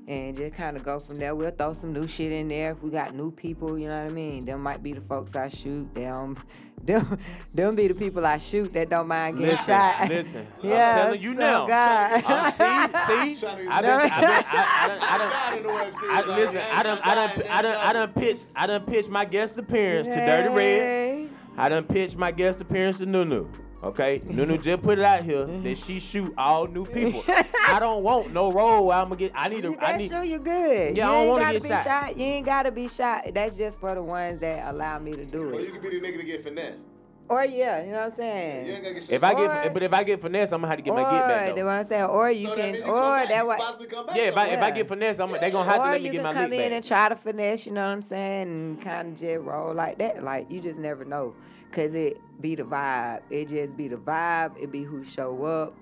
[0.06, 1.34] And just kind of go from there.
[1.34, 3.78] We'll throw some new shit in there if we got new people.
[3.78, 4.44] You know what I mean?
[4.44, 5.94] Them might be the folks I shoot.
[5.94, 6.36] Them,
[6.84, 7.18] them,
[7.54, 10.08] them be the people I shoot that don't mind getting Listen, shot.
[10.08, 10.46] listen.
[10.62, 11.66] Yeah, I'm telling you so now.
[11.66, 12.24] God.
[12.26, 15.68] Uh, see, see, I done, I done, I, I done, I done, God in the
[15.68, 18.46] web series, I, like, listen, ain't I done, I done, I done, I done pitched,
[18.56, 20.80] I done pitched my guest appearance to Dirty Red.
[20.80, 21.28] Hey.
[21.56, 23.48] I done pitched my guest appearance to Nunu.
[23.82, 27.24] Okay, Nunu just put it out here that she shoot all new people.
[27.26, 28.86] I don't want no role.
[28.86, 29.32] where I'm gonna get.
[29.34, 29.70] I need to.
[29.70, 30.10] You- I That's need.
[30.10, 30.96] sure you good.
[30.98, 31.84] Yeah, I don't wanna get be shot.
[31.84, 32.16] shot.
[32.18, 33.28] You ain't gotta be shot.
[33.32, 35.54] That's just for the ones that allow me to do it.
[35.54, 35.72] Or you it.
[35.72, 36.84] could be the nigga to get finessed.
[37.30, 38.66] Or yeah, you know what I'm You saying.
[38.66, 39.10] ain't gonna get shit.
[39.14, 41.02] If I Or- get, but if I get finesse, I'm gonna have to get my
[41.02, 41.66] get back the though.
[41.68, 43.56] one I'm saying, or you so can, means you or come back, that you way.
[43.56, 45.84] possibly come back Yeah, if I if I get finesse, I'm they gonna have or
[45.86, 46.36] to let me get my lead back.
[46.36, 48.82] Or you can come in and try to finesse, you know what I'm saying, and
[48.82, 50.22] kind of just roll like that.
[50.22, 51.34] Like you just never know,
[51.72, 53.22] cause it be the vibe.
[53.30, 54.60] It just be the vibe.
[54.60, 55.74] It be who show up,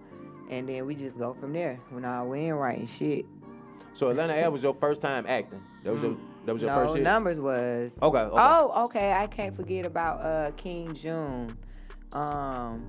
[0.51, 1.79] and then we just go from there.
[1.91, 3.27] When I we ain't writing shit.
[3.93, 5.63] So Atlanta Ave was your first time acting.
[5.85, 6.17] That was your
[6.47, 6.75] that was your Mm.
[6.77, 7.03] no first shit.
[7.03, 7.97] numbers was.
[8.01, 8.19] Okay.
[8.19, 8.37] okay.
[8.37, 9.13] Oh, okay.
[9.13, 11.57] I can't forget about uh King June.
[12.13, 12.87] Um,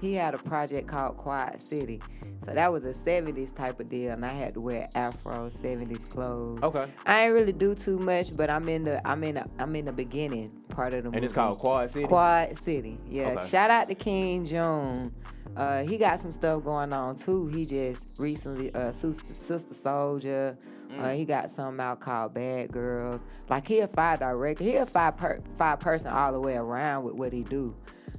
[0.00, 2.00] he had a project called Quiet City.
[2.44, 6.08] So that was a 70s type of deal, and I had to wear Afro 70s
[6.10, 6.60] clothes.
[6.62, 6.86] Okay.
[7.06, 9.86] I ain't really do too much, but I'm in the I'm in the, I'm in
[9.86, 11.16] the beginning part of the movie.
[11.16, 12.06] And it's called Quad City.
[12.06, 12.98] Quad City.
[13.08, 13.28] Yeah.
[13.38, 13.48] Okay.
[13.48, 15.12] Shout out to King June.
[15.56, 17.46] Uh, he got some stuff going on too.
[17.48, 20.52] He just recently, uh, Sister, Sister Souljah.
[20.52, 20.56] Uh,
[21.02, 21.16] Mm.
[21.16, 23.24] he got something out called Bad Girls.
[23.48, 24.62] Like he a five director.
[24.62, 27.74] He a five per, five person all the way around with what he do.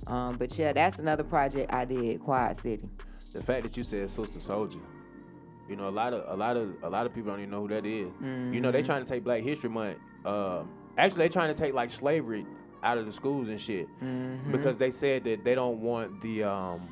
[0.08, 2.90] Um, but yeah, that's another project I did, Quiet City.
[3.34, 4.80] The fact that you said Sister Souljah.
[5.70, 7.62] You know, a lot of a lot of a lot of people don't even know
[7.62, 8.10] who that is.
[8.22, 9.98] You know, they trying to take Black History Month.
[10.26, 10.64] Uh,
[10.98, 12.46] actually, they trying to take like slavery
[12.84, 14.52] out of the schools and shit Mm-hmm.
[14.52, 16.88] because they said that they don't want the um,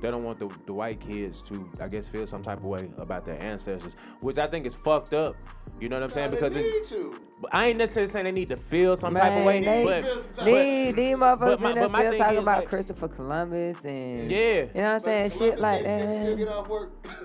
[0.00, 2.90] They don't want the, the white kids to, I guess, feel some type of way
[2.98, 5.34] about their ancestors, which I think is fucked up.
[5.80, 6.30] You know what I'm saying?
[6.30, 7.20] Nah, Because they it's, to.
[7.40, 10.02] but I ain't necessarily saying they need to feel some type of way, Man, but,
[10.04, 13.76] they- but These, these motherfuckers but my- but my still talking about like- Christopher Columbus
[13.84, 16.46] and yeah, you know what I'm saying, But shit Columbus, like they, they still get
[16.46, 16.54] that.
[16.56, 16.92] off work.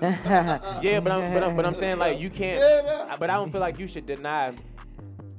[0.82, 2.60] yeah, but I'm, but I'm, but I'm saying like you can't.
[2.60, 3.16] Yeah, nah.
[3.16, 4.52] But I don't feel like you should deny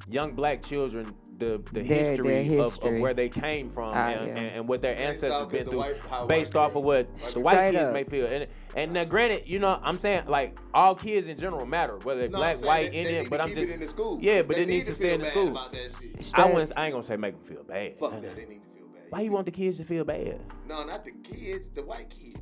[0.10, 4.08] young black children the the Their- history, their Of, of where they came from Ah,
[4.10, 4.34] and, yeah.
[4.36, 7.40] and, and what their ancestors off been the through, white- based off of what the
[7.40, 7.94] white Straight kids up.
[7.94, 8.28] may feel.
[8.28, 12.22] And and now, granted, you know, I'm saying like all kids in general matter, whether
[12.22, 13.24] they're No, black, white, they- they Indian.
[13.24, 14.18] need But to I'm keep just it in the school.
[14.22, 15.44] yeah, but They it needs need to stay in the school.
[15.46, 16.32] bad about that shit.
[16.34, 16.72] I wouldn't.
[16.76, 17.98] I ain't gonna say make them feel bad.
[18.00, 18.36] Fuck that.
[18.36, 19.04] They need to feel bad.
[19.10, 20.40] Why you want the kids to feel bad?
[20.68, 21.70] No, not the kids.
[21.70, 22.40] The white kids.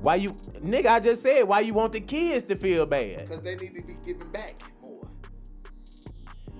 [0.00, 0.32] Why you,
[0.64, 0.86] nigga?
[0.86, 3.28] I just said why you want the kids to feel bad.
[3.28, 5.06] Because they need to be giving back more.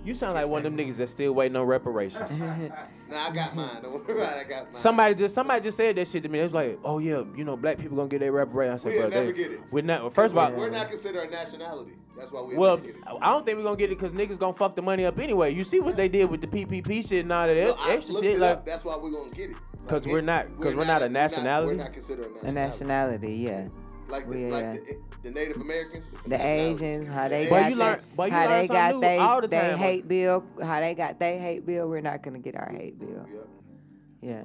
[0.04, 2.40] You sound like one of them niggas that's still waiting on reparations.
[3.12, 3.82] Nah, I got mine.
[3.82, 4.46] Don't worry about it.
[4.46, 4.74] I got mine.
[4.74, 6.40] Somebody just somebody just said that shit to me.
[6.40, 8.86] It was like, oh yeah, you know, black people gonna get their reparations.
[8.86, 9.60] I said, We'll bro, never they- get it.
[9.70, 10.12] We're not.
[10.14, 11.92] First of all, we're not considered a nationality.
[12.16, 13.02] That's why we well, never get it.
[13.20, 15.54] I don't think we're gonna get it because niggas gonna fuck the money up anyway.
[15.54, 18.24] You see what they did with the PPP shit and all that No, extra looked
[18.24, 18.66] shit, it like up.
[18.66, 19.56] That's why we're gonna get it.
[19.88, 21.76] 'Cause we're not- 'cause we're not a nationality?
[21.76, 22.54] We're not, considered a A nationality.
[22.54, 23.68] nationality, yeah.
[24.08, 24.72] Like the, we like are.
[24.74, 26.10] the, the Native Americans.
[26.12, 26.44] it's a The.
[26.46, 29.18] Asians, how they The got you they, learn- boy, you how learn they got they,
[29.18, 29.78] all the they time.
[29.78, 31.88] hate bill, how they got they hate bill.
[31.88, 33.26] We're not gonna get our hate bill.
[33.32, 33.48] Yep.
[34.20, 34.42] Yeah.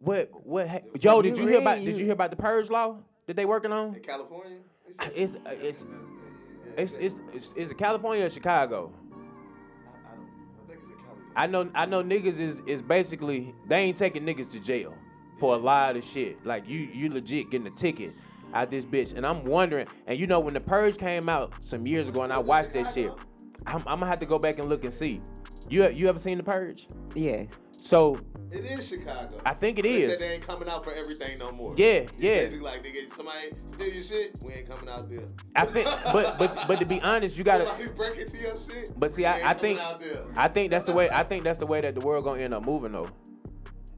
[0.00, 0.68] what what?
[0.68, 1.78] ha- Yo, did You you hear about?
[1.78, 3.94] read, Did you- you hear about the purge law that they working on?
[3.94, 4.58] In California.
[4.86, 5.86] they said- It's it's
[6.76, 8.92] it's it's it's, is it California or Chicago?
[8.92, 10.28] I, I don't.
[10.64, 11.32] I think it's in California.
[11.34, 14.94] I know I know niggas is is basically they ain't taking niggas to jail
[15.38, 16.44] for a lot of shit.
[16.46, 18.12] Like you you legit getting a ticket
[18.54, 19.14] out this bitch.
[19.16, 22.32] And I'm wondering, and you know when the purge came out some years ago and
[22.32, 23.12] I watched that shit,
[23.66, 25.20] I'm, I'm gonna have to go back and look and see.
[25.68, 26.86] You you ever seen the purge?
[27.14, 27.48] Yes.
[27.78, 28.18] So
[28.50, 29.40] It is Chicago.
[29.44, 30.12] I think it They is.
[30.12, 31.74] said they ain't coming out for everything no more.
[31.76, 32.34] Yeah, It's yeah.
[32.40, 35.24] Basically, like nigga, somebody steal your shit, we ain't coming out there.
[35.54, 37.66] I think, but but but to be honest, you gotta.
[37.66, 38.98] Somebody break into your shit.
[38.98, 39.80] But see, I, I think.
[40.36, 42.54] I think that's the way I think that's the way that the world gonna end
[42.54, 43.10] up moving though.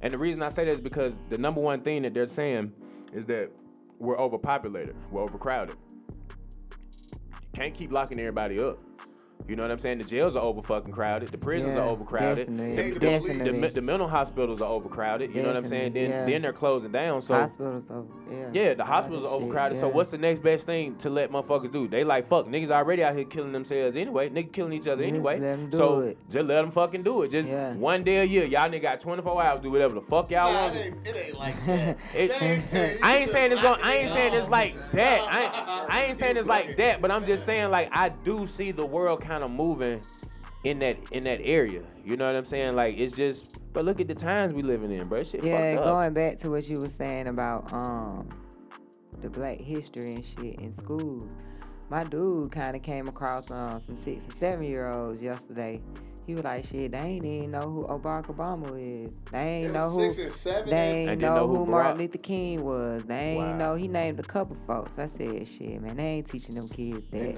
[0.01, 2.73] And the reason I say that is because the number one thing that they're saying
[3.13, 3.51] is that
[3.99, 5.77] we're overpopulated, we're overcrowded.
[6.71, 8.79] You can't keep locking everybody up.
[9.49, 9.97] You know what I'm saying?
[9.99, 11.33] The jails are over fucking crowded.
[11.33, 12.49] The prisons Yeah, are overcrowded.
[12.49, 13.23] definitely, the The, police.
[13.39, 13.69] the, definitely.
[13.71, 15.35] the mental hospitals are overcrowded.
[15.35, 15.95] You know what I'm saying?
[15.95, 16.27] Then yeah.
[16.27, 17.23] then they're closing down.
[17.23, 18.07] So hospitals over.
[18.31, 18.49] Yeah.
[18.53, 19.79] yeah, the hospitals that are shit, overcrowded.
[19.79, 21.89] So what's the next best thing to let motherfuckers do?
[21.89, 24.29] They like fuck niggas already out here killing themselves anyway.
[24.29, 25.39] Niggas killing each other Just anyway.
[25.41, 26.19] let 'em do so it.
[26.29, 27.31] just let them fucking do it.
[27.31, 27.73] Just Yeah.
[27.73, 30.53] one day a year, y'all nigga got 24 hours to do whatever the fuck y'all
[30.53, 30.77] Nah, want.
[30.77, 31.97] it ain't, it ain't like that.
[32.15, 33.81] It- They ain't saying- I ain't saying it's going.
[33.83, 35.21] I ain't saying it's like that.
[35.31, 37.01] I ain't, I ain't saying it's like that.
[37.01, 40.03] But I'm just saying like I do see the world kind of moving
[40.65, 41.83] in that in that area.
[42.05, 42.75] You know what I'm saying?
[42.77, 43.47] Like it's just.
[43.73, 45.23] But look at the times we living in, bro.
[45.23, 45.95] Shit Yeah, fucked up.
[45.95, 48.29] going back to what you were saying about um
[49.21, 51.29] the black history and shit in schools.
[51.91, 55.81] My dude kind of came across um some six and seven year olds yesterday.
[56.27, 59.15] He was like, "Shit, they ain't even know who Barack Obama is.
[59.33, 60.03] They ain't know who.
[60.13, 60.71] Six and seven.
[60.71, 63.03] They and- ain't know, know who who Martin Luther King was.
[63.05, 63.57] They ain't Wow.
[63.57, 63.75] know.
[63.77, 64.99] He named a couple folks.
[64.99, 67.37] I said, "Shit, man, they ain't teaching them kids that.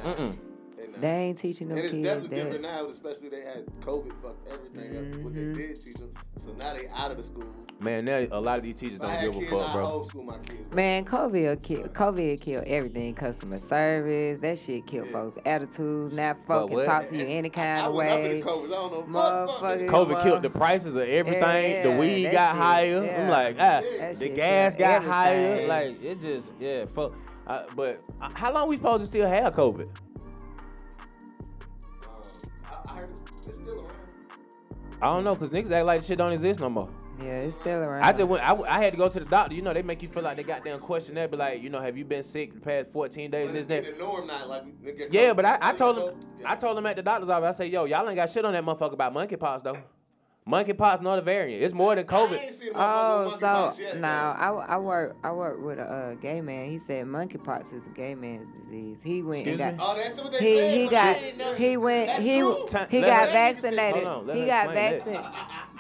[0.92, 0.98] Not.
[0.98, 1.00] Mm-mm.
[1.02, 4.12] They ain't teaching them And it's kids definitely that." different now, especially they had COVID
[4.22, 5.24] fucked everything up.
[5.24, 5.56] What they Mhm.
[5.56, 6.12] did teach them.
[6.38, 7.44] So now they out of the school.
[7.80, 9.86] Man, now a lot of these teachers If don't had give a fuck, bro.
[9.86, 10.74] homeschool my kids.
[10.74, 13.14] Man, COVID kill COVID killed everything.
[13.14, 15.12] Customer service, that shit killed Yeah.
[15.12, 16.12] folks' attitudes.
[16.12, 18.40] Now fucking folk talk to you any kind I of went up in way.
[18.40, 18.66] the COVID.
[18.66, 19.18] I don't know.
[19.20, 19.46] Motherfucker.
[19.48, 19.86] Motherfucker.
[19.88, 21.40] COVID Well, killed the prices of everything.
[21.70, 23.16] yeah, the weed got shit, higher.
[23.18, 23.80] I'm like, ah,
[24.18, 25.66] the gas killed got higher.
[25.66, 27.12] Like it just, yeah, fuck.
[27.46, 29.88] Uh, but uh, how long we supposed to still have COVID?
[35.02, 36.88] I don't know, cause niggas act like shit don't exist no more.
[37.22, 38.02] Yeah, it's still around.
[38.02, 38.42] I just went.
[38.42, 39.54] I, I had to go to the doctor.
[39.54, 41.68] You know, they make you feel like they got damn question that, be like, you
[41.68, 43.46] know, have you been sick the past 14 days?
[43.46, 43.98] But This it's that.
[43.98, 44.46] norm now.
[44.46, 44.64] Like,
[45.10, 46.14] Yeah, but I, I told him, know,
[46.46, 47.56] I told him at the doctor's office.
[47.56, 49.76] I said, yo, y'all ain't got shit on that motherfucker about monkeypox though.
[50.50, 51.62] Monkeypox not a variant.
[51.62, 52.42] It's more than I COVID.
[52.42, 54.58] ain't seen a Oh, so yet, now though.
[54.58, 56.70] I, I work I work with a uh, gay man.
[56.70, 59.00] He said monkeypox is a gay man's disease.
[59.04, 59.78] He went Excuse and me?
[59.84, 60.74] got Oh, that's what they he said.
[60.80, 62.64] he got they ain't never- he went That's he true.
[62.66, 64.04] Ti- he got vaccinated.
[64.04, 65.24] Hold on, let he got vaccinated.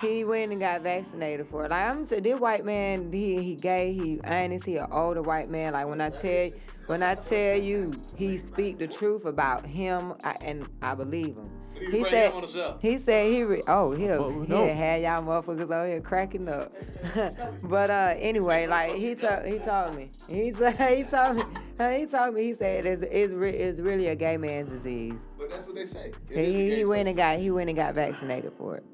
[0.00, 1.70] He went and got vaccinated for it.
[1.70, 3.92] Like I'm saying, this white man, he he gay.
[3.92, 4.64] He honest.
[4.64, 5.74] He an older white man.
[5.74, 6.50] Like when I tell
[6.86, 11.50] when I tell you, he speak the truth about him, I, and I believe him.
[11.80, 12.78] We He said him on the show.
[12.80, 14.74] he said he re- oh fuck he'll he'll know.
[14.74, 16.72] have y'all motherfuckers out here cracking up.
[17.62, 21.42] but uh anyway, like he told he told me he told he told me
[21.98, 25.20] he told me he said it's it's, re- it's really a gay man's disease.
[25.38, 26.12] But that's what they say.
[26.28, 27.08] It is He, he went person.
[27.08, 28.84] and got he went and got vaccinated for it.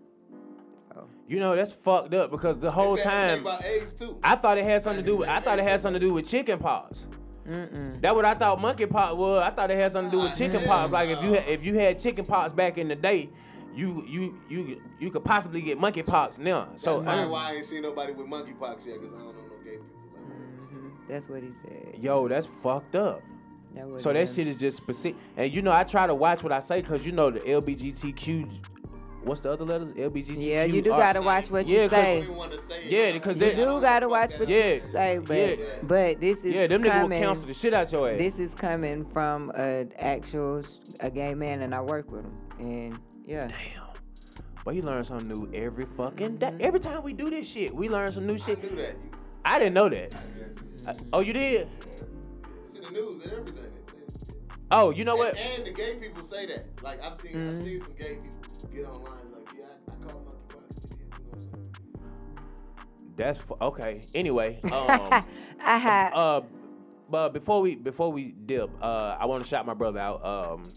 [0.89, 3.64] So You know that's fucked up because the whole They said the thing time about
[3.64, 4.18] AIDS too.
[4.22, 5.16] I thought it had something to do.
[5.18, 7.09] with I thought it had something to do with chicken pox.
[8.01, 9.42] That what I thought monkey pox was.
[9.42, 10.92] I thought it had something to do with Ah, chicken hell pox.
[10.92, 13.30] Like if you had, if you had chicken pox back in the day,
[13.74, 16.66] you you you you could possibly get monkey pox now.
[16.70, 19.34] That's So probably I- why I ain't seen nobody with monkeypox yet, cause I don't
[19.36, 20.74] know no gay people like that.
[20.74, 20.90] Mhm.
[21.09, 21.97] That's what he said.
[22.03, 23.22] yo, that's fucked up.
[23.74, 24.26] That So that him.
[24.26, 25.18] shit is just specific.
[25.36, 28.49] And you know, I try to watch what I say because you know the LBGTQ.
[29.27, 29.93] What's the other letters?
[29.93, 30.47] LBGTQ.
[30.47, 32.14] Yeah, you do are- gotta watch what Yeah, you 'cause- I say.
[32.14, 32.85] don't even wanna say it.
[32.93, 34.49] Yeah, because You they- I don't gotta watch what up.
[34.49, 35.64] Yeah, you say, but yeah.
[35.83, 37.22] but this is Yeah, them niggas will coming.
[37.22, 38.18] cancel the shit out your ass.
[38.18, 40.62] This is coming from an actual
[41.01, 43.49] a gay man, and I work with him, and yeah.
[43.49, 43.83] Damn.
[44.64, 46.55] But you learn something new every fucking day.
[46.61, 48.62] Every time we do this shit, we learn some new I shit.
[48.62, 48.97] knew that.
[49.45, 50.14] I didn't know that.
[50.87, 51.68] I- oh, you did?
[52.64, 53.64] It's in the news and everything.
[53.64, 54.37] It says shit.
[54.70, 55.37] Oh, you know what?
[55.37, 56.64] And, and the gay people say that.
[56.83, 57.51] Like I've seen, Mm-hmm.
[57.51, 59.12] I've seen some gay people get online
[63.16, 64.07] That's okay.
[64.14, 65.24] Anyway, um,
[65.64, 66.43] I had uh,
[67.09, 70.24] but before we before we dip, uh, I want to shout my brother out.
[70.24, 70.72] Um,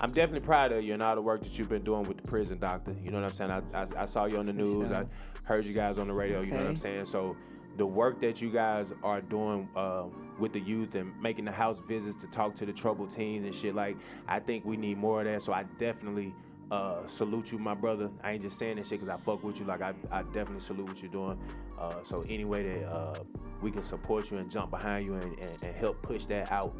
[0.00, 2.22] I'm definitely proud of you and all the work that you've been doing with the
[2.24, 2.94] prison doctor.
[3.02, 3.50] You know what I'm saying?
[3.50, 4.92] I, I, I saw you on the news.
[4.92, 5.06] I
[5.44, 6.42] heard you guys on the radio.
[6.42, 7.06] You know what I'm saying?
[7.06, 7.36] So
[7.78, 10.04] the work that you guys are doing uh,
[10.38, 13.54] with the youth and making the house visits to talk to the troubled teens and
[13.54, 13.96] shit like,
[14.28, 15.42] I think we need more of that.
[15.42, 16.34] So I definitely
[16.70, 18.10] uh, salute you, my brother.
[18.22, 19.66] I ain't just saying this shit because I fuck with you.
[19.66, 21.38] Like I, I definitely salute what you're doing.
[21.78, 23.18] Uh, so any way that uh,
[23.62, 26.74] we can support you and jump behind you and, and, and help push that out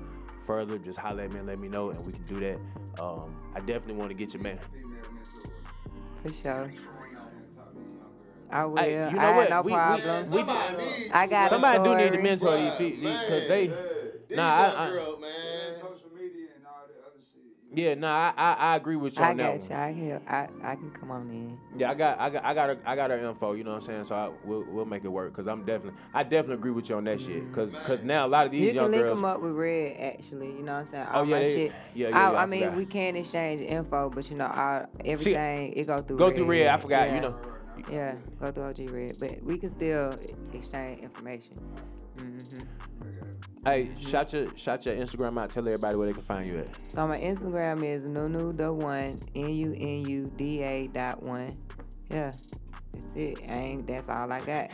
[0.44, 2.58] further, just holler at me and let me know, and we can do that.
[3.02, 4.58] Um, I definitely want to get you, man.
[6.22, 6.72] for sure.
[8.48, 8.76] I will.
[8.76, 9.50] Hey, you know I had what?
[9.50, 10.30] no We- we- problem.
[10.30, 13.48] we- Somebody need I got a Somebody do need to mentor these Bruh, feet because
[13.48, 13.66] they.
[14.28, 15.72] These Nah, I- I- girls, man.
[15.72, 17.02] social media and all that
[17.76, 19.76] Yeah, nah, I, I, I agree with you I on that got you.
[19.76, 20.20] I can.
[20.26, 21.58] I, I can come on in.
[21.78, 23.52] Yeah, I got, I got, I got, her, I got her info.
[23.52, 24.04] You know what I'm saying?
[24.04, 25.30] So I, we'll, we'll make it work.
[25.34, 27.52] Cause I'm definitely, I definitely agree with you on that shit.
[27.52, 29.18] Cause, cause now a lot of these You young can link girls.
[29.18, 30.46] them up with Red, actually.
[30.52, 31.06] You know what I'm saying?
[31.12, 31.72] Oh, All yeah, my they- shit.
[31.94, 32.76] yeah, yeah, I, yeah, I I mean, forgot.
[32.78, 36.16] we can exchange info, but you know, all, everything it go through.
[36.16, 36.36] Go Red.
[36.36, 36.66] through Red.
[36.68, 37.12] I forgot.
[37.12, 37.36] You know.
[37.92, 40.18] Yeah, go through OG Red, but we can still
[40.54, 41.58] exchange information.
[42.16, 42.60] Hmm
[43.64, 45.50] Hey, shout your, shout your Instagram out.
[45.50, 46.68] Tell everybody where they can find you at.
[46.86, 51.56] So my Instagram is nunu the one n u n u d a dot one.
[52.08, 52.30] Yeah,
[52.94, 53.38] that's it.
[53.48, 53.86] I ain't.
[53.88, 54.70] That's all I got.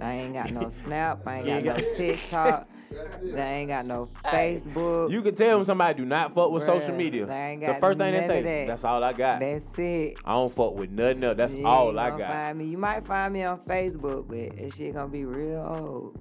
[0.00, 1.22] I ain't got no Snap.
[1.26, 2.68] I ain't got no TikTok.
[2.88, 3.34] That's it.
[3.36, 5.10] I ain't got no Facebook.
[5.10, 7.26] You can tell them somebody do not fuck with social media.
[7.28, 8.66] I ain't The first thing they say, that.
[8.68, 9.40] that's all I got.
[9.40, 10.20] That's it.
[10.24, 11.36] I don't fuck with nothing else.
[11.36, 12.32] That's You all I got.
[12.32, 12.66] Find me.
[12.66, 16.20] You might find me on Facebook, but that shit gonna be real old.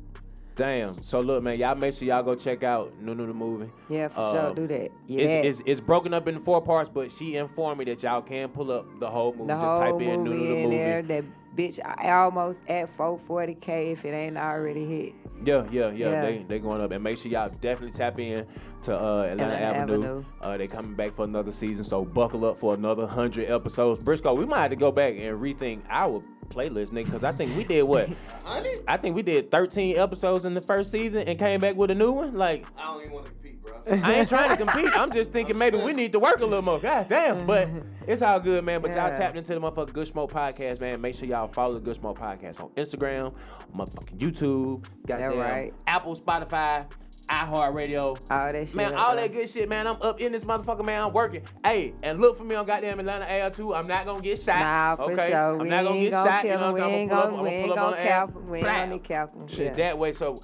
[0.55, 1.01] Damn.
[1.03, 3.69] So look, man, y'all make sure y'all go check out Nunu the movie.
[3.89, 4.53] Yeah, for Um, sure.
[4.55, 4.91] Do that.
[5.07, 8.21] Yeah, It's, it's it's broken up in four parts, but she informed me that y'all
[8.21, 9.47] can pull up the whole movie.
[9.47, 10.77] the Just whole type in Nunu the movie.
[10.77, 11.01] there.
[11.01, 11.25] That
[11.57, 15.13] bitch I almost at 440k if it ain't already hit.
[15.43, 16.09] Yeah, yeah, yeah.
[16.11, 16.21] Yeah.
[16.21, 18.47] They they going up, and make sure y'all definitely tap in
[18.83, 19.93] to uh, Atlanta, Atlanta Avenue.
[20.05, 20.25] Avenue.
[20.41, 23.99] Uh, they coming back for another season, so buckle up for another hundred episodes.
[23.99, 27.55] Briscoe, we might have to go back and rethink our playlist, nigga, because I think
[27.57, 28.09] we did what?
[28.43, 31.91] Honey, I think we did 13 episodes in the first season and came back with
[31.91, 32.35] a new one.
[32.35, 33.73] Like, I don't even want to compete, bro.
[34.03, 34.97] I ain't trying to compete.
[34.97, 36.79] I'm just thinking maybe we need to work a little more.
[36.79, 37.45] God damn.
[37.45, 37.69] But
[38.07, 38.81] it's all good, man.
[38.81, 41.01] But y'all tapped into the motherfucking Good Smoke Podcast, man.
[41.01, 43.33] Make sure y'all follow the Good Smoke Podcast on Instagram,
[43.75, 45.73] motherfucking YouTube, goddamn right.
[45.87, 46.85] Apple, Spotify,
[47.29, 48.17] iHeartRadio.
[48.29, 48.75] All that shit.
[48.75, 49.87] Man, all that good shit, man.
[49.87, 51.01] I'm up in this motherfucker, man.
[51.03, 51.41] I'm working.
[51.63, 53.73] Hey, and look for me on goddamn Atlanta AL too.
[53.73, 54.59] I'm not gonna get shot.
[54.59, 55.29] Nah, for okay?
[55.31, 55.51] sure.
[55.53, 56.43] I'm We not gonna ain't get gonna shot.
[56.43, 56.71] You kill know him.
[56.73, 57.01] what I'm We saying?
[57.01, 58.51] ain't I'm gonna, pull ain't up, I'm gonna gonna pull up cap on the.
[58.51, 59.47] We ain't gonna.
[59.47, 59.73] Shit, Yeah.
[59.73, 60.13] that way.
[60.13, 60.43] So,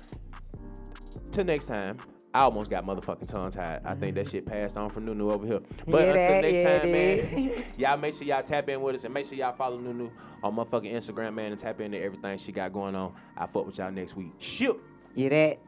[1.31, 1.97] till next time,
[2.33, 3.81] I almost got motherfucking tongue tied.
[3.85, 5.59] I think that shit passed on from Nunu over here.
[5.87, 8.95] But Yeah, until that- next yeah, time, man, y'all make sure y'all tap in with
[8.95, 10.09] us and make sure y'all follow Nunu
[10.41, 13.13] on motherfucking Instagram, man, and tap into everything she got going on.
[13.37, 14.31] I fuck with y'all next week.
[14.39, 14.75] Shit.
[15.13, 15.59] Yeah, that.